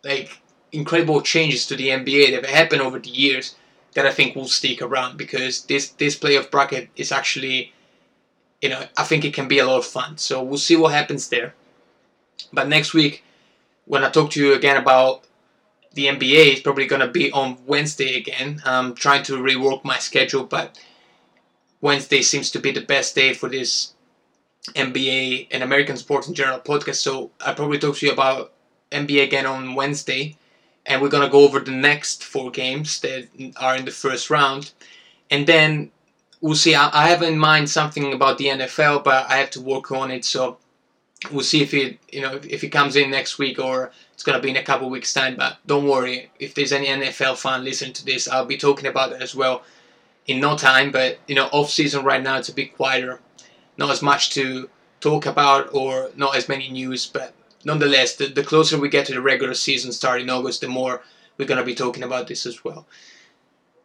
like 0.05 0.41
incredible 0.73 1.21
changes 1.23 1.67
to 1.67 1.77
the 1.77 1.89
NBA 1.89 2.31
that 2.31 2.45
have 2.45 2.55
happened 2.55 2.83
over 2.83 2.99
the 2.99 3.11
years 3.11 3.55
that 3.95 4.07
I 4.07 4.13
think 4.13 4.37
will 4.37 4.49
stick 4.49 4.83
around 4.83 5.17
because 5.17 5.65
this 5.65 5.91
this 5.91 6.19
playoff 6.19 6.51
bracket 6.51 6.89
is 6.97 7.11
actually, 7.13 7.73
you 8.61 8.69
know, 8.69 8.85
I 8.97 9.05
think 9.05 9.25
it 9.25 9.35
can 9.35 9.49
be 9.49 9.59
a 9.59 9.67
lot 9.67 9.79
of 9.79 9.87
fun. 9.87 10.19
So 10.19 10.43
we'll 10.43 10.59
see 10.59 10.77
what 10.77 10.93
happens 10.93 11.29
there. 11.29 11.55
But 12.53 12.69
next 12.69 12.95
week, 12.95 13.25
when 13.87 14.05
I 14.05 14.11
talk 14.11 14.31
to 14.33 14.41
you 14.41 14.55
again 14.55 14.77
about 14.77 15.25
the 15.95 16.07
NBA, 16.07 16.53
it's 16.53 16.61
probably 16.61 16.87
gonna 16.87 17.09
be 17.09 17.33
on 17.33 17.59
Wednesday 17.67 18.17
again. 18.17 18.63
I'm 18.65 18.95
trying 18.95 19.23
to 19.25 19.39
rework 19.39 19.85
my 19.85 19.99
schedule, 19.99 20.45
but 20.45 20.79
Wednesday 21.81 22.23
seems 22.23 22.51
to 22.51 22.59
be 22.59 22.71
the 22.73 22.81
best 22.81 23.15
day 23.15 23.33
for 23.33 23.49
this 23.49 23.95
NBA 24.75 25.49
and 25.51 25.63
American 25.63 25.97
sports 25.97 26.29
in 26.29 26.35
general 26.35 26.61
podcast. 26.61 26.97
So 26.97 27.31
I'll 27.41 27.55
probably 27.55 27.79
talk 27.79 27.97
to 27.97 28.07
you 28.07 28.13
about 28.13 28.53
NBA 28.93 29.25
again 29.25 29.47
on 29.47 29.75
Wednesday 29.75 30.37
and 30.89 31.03
we're 31.03 31.11
gonna 31.11 31.29
go 31.29 31.45
over 31.45 31.61
the 31.61 31.71
next 31.71 32.25
four 32.25 32.51
games 32.51 33.01
that 33.01 33.29
are 33.59 33.77
in 33.77 33.85
the 33.85 33.91
first 33.91 34.31
round, 34.31 34.73
and 35.31 35.47
then 35.47 35.93
we'll 36.41 36.57
see. 36.57 36.75
I, 36.75 36.91
I 36.93 37.09
have 37.09 37.23
in 37.23 37.39
mind 37.39 37.71
something 37.71 38.13
about 38.13 38.39
the 38.39 38.47
NFL, 38.47 39.05
but 39.05 39.31
I 39.31 39.37
have 39.37 39.51
to 39.51 39.61
work 39.61 39.93
on 39.93 40.11
it. 40.11 40.25
So 40.25 40.57
we'll 41.31 41.45
see 41.45 41.63
if 41.63 41.75
it 41.75 41.99
you 42.11 42.23
know 42.23 42.41
if 42.49 42.65
it 42.65 42.71
comes 42.71 42.97
in 42.97 43.11
next 43.11 43.39
week 43.39 43.59
or 43.59 43.93
it's 44.15 44.23
gonna 44.23 44.41
be 44.41 44.51
in 44.51 44.57
a 44.57 44.63
couple 44.63 44.89
weeks 44.89 45.13
time. 45.13 45.37
But 45.37 45.59
don't 45.67 45.87
worry, 45.87 46.31
if 46.39 46.55
there's 46.55 46.73
any 46.73 46.87
NFL 46.87 47.37
fan 47.37 47.65
listening 47.65 47.93
to 47.95 48.05
this, 48.05 48.27
I'll 48.27 48.47
be 48.47 48.57
talking 48.57 48.87
about 48.87 49.13
it 49.13 49.23
as 49.23 49.35
well 49.35 49.63
in 50.27 50.41
no 50.41 50.57
time. 50.57 50.91
But 50.91 51.19
you 51.29 51.35
know, 51.35 51.49
off 51.53 51.71
season 51.71 52.05
right 52.05 52.23
now 52.23 52.39
it's 52.39 52.49
a 52.49 52.55
bit 52.55 52.77
quieter, 52.77 53.21
not 53.77 53.91
as 53.91 54.03
much 54.03 54.31
to 54.31 54.71
talk 55.01 55.27
about 55.27 55.69
or 55.75 56.11
not 56.17 56.35
as 56.35 56.49
many 56.49 56.71
news, 56.71 57.07
but 57.07 57.35
nonetheless, 57.69 58.17
the, 58.17 58.27
the 58.27 58.43
closer 58.43 58.79
we 58.79 58.89
get 58.89 59.07
to 59.07 59.13
the 59.13 59.21
regular 59.21 59.55
season 59.55 59.93
starting 59.93 60.31
August, 60.31 60.63
the 60.63 60.69
more 60.69 61.03
we're 61.37 61.47
going 61.47 61.61
to 61.61 61.73
be 61.73 61.75
talking 61.75 62.03
about 62.03 62.27
this 62.27 62.47
as 62.47 62.65
well. 62.65 62.87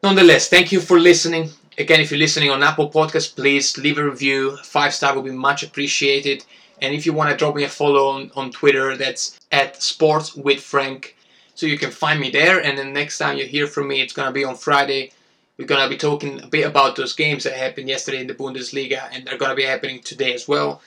Nonetheless, 0.02 0.50
thank 0.50 0.72
you 0.72 0.80
for 0.80 1.00
listening. 1.00 1.50
Again, 1.78 2.00
if 2.00 2.10
you're 2.10 2.20
listening 2.20 2.50
on 2.50 2.64
Apple 2.64 2.90
Podcasts, 2.90 3.36
please 3.36 3.78
leave 3.78 3.98
a 3.98 4.04
review. 4.04 4.58
Five 4.64 4.94
star 4.94 5.14
will 5.14 5.22
be 5.22 5.32
much 5.32 5.64
appreciated. 5.64 6.46
And 6.82 6.96
if 6.96 7.06
you 7.06 7.14
want 7.14 7.30
to 7.30 7.38
drop 7.38 7.56
me 7.56 7.64
a 7.66 7.70
follow 7.70 8.08
on, 8.10 8.32
on 8.36 8.52
Twitter, 8.52 8.96
that's 8.98 9.40
at 9.52 9.82
Sports 9.84 10.34
with 10.36 10.62
Frank. 10.62 11.16
So 11.56 11.66
you 11.66 11.78
can 11.78 11.92
find 11.92 12.20
me 12.20 12.30
there. 12.32 12.60
And 12.60 12.78
then 12.78 12.94
next 12.94 13.18
time 13.18 13.38
you 13.38 13.46
hear 13.46 13.68
from 13.68 13.88
me, 13.88 14.02
it's 14.02 14.14
going 14.14 14.28
to 14.28 14.34
be 14.34 14.46
on 14.46 14.56
Friday. 14.56 15.12
We're 15.58 15.68
going 15.68 15.84
to 15.84 15.90
be 15.90 15.98
talking 15.98 16.42
a 16.42 16.48
bit 16.48 16.66
about 16.66 16.96
those 16.96 17.14
games 17.14 17.44
that 17.44 17.54
happened 17.54 17.90
yesterday 17.90 18.22
in 18.22 18.28
the 18.28 18.34
Bundesliga, 18.34 19.10
and 19.12 19.26
they're 19.26 19.38
going 19.38 19.52
to 19.52 19.56
be 19.56 19.64
happening 19.64 20.02
today 20.02 20.34
as 20.34 20.48
well. 20.48 20.82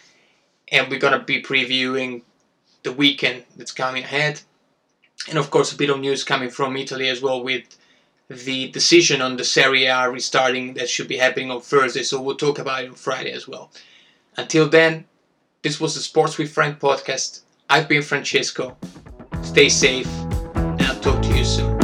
And 0.72 0.90
we're 0.90 0.98
going 0.98 1.18
to 1.18 1.24
be 1.24 1.40
previewing 1.40 2.22
the 2.86 2.92
weekend 2.92 3.44
that's 3.56 3.72
coming 3.72 4.04
ahead. 4.04 4.40
And 5.28 5.36
of 5.38 5.50
course, 5.50 5.72
a 5.72 5.76
bit 5.76 5.90
of 5.90 5.98
news 5.98 6.22
coming 6.24 6.50
from 6.50 6.76
Italy 6.76 7.08
as 7.08 7.20
well 7.20 7.42
with 7.42 7.64
the 8.28 8.70
decision 8.70 9.20
on 9.20 9.36
the 9.36 9.44
Serie 9.44 9.86
A 9.86 10.08
restarting 10.08 10.74
that 10.74 10.88
should 10.88 11.08
be 11.08 11.16
happening 11.16 11.50
on 11.50 11.60
Thursday. 11.60 12.04
So 12.04 12.22
we'll 12.22 12.36
talk 12.36 12.58
about 12.58 12.84
it 12.84 12.88
on 12.88 12.94
Friday 12.94 13.32
as 13.32 13.48
well. 13.48 13.70
Until 14.36 14.68
then, 14.68 15.04
this 15.62 15.80
was 15.80 15.94
the 15.94 16.00
Sports 16.00 16.38
with 16.38 16.52
Frank 16.52 16.78
podcast. 16.78 17.40
I've 17.68 17.88
been 17.88 18.02
Francesco. 18.02 18.76
Stay 19.42 19.68
safe, 19.68 20.08
and 20.54 20.82
I'll 20.82 21.00
talk 21.00 21.20
to 21.22 21.36
you 21.36 21.44
soon. 21.44 21.75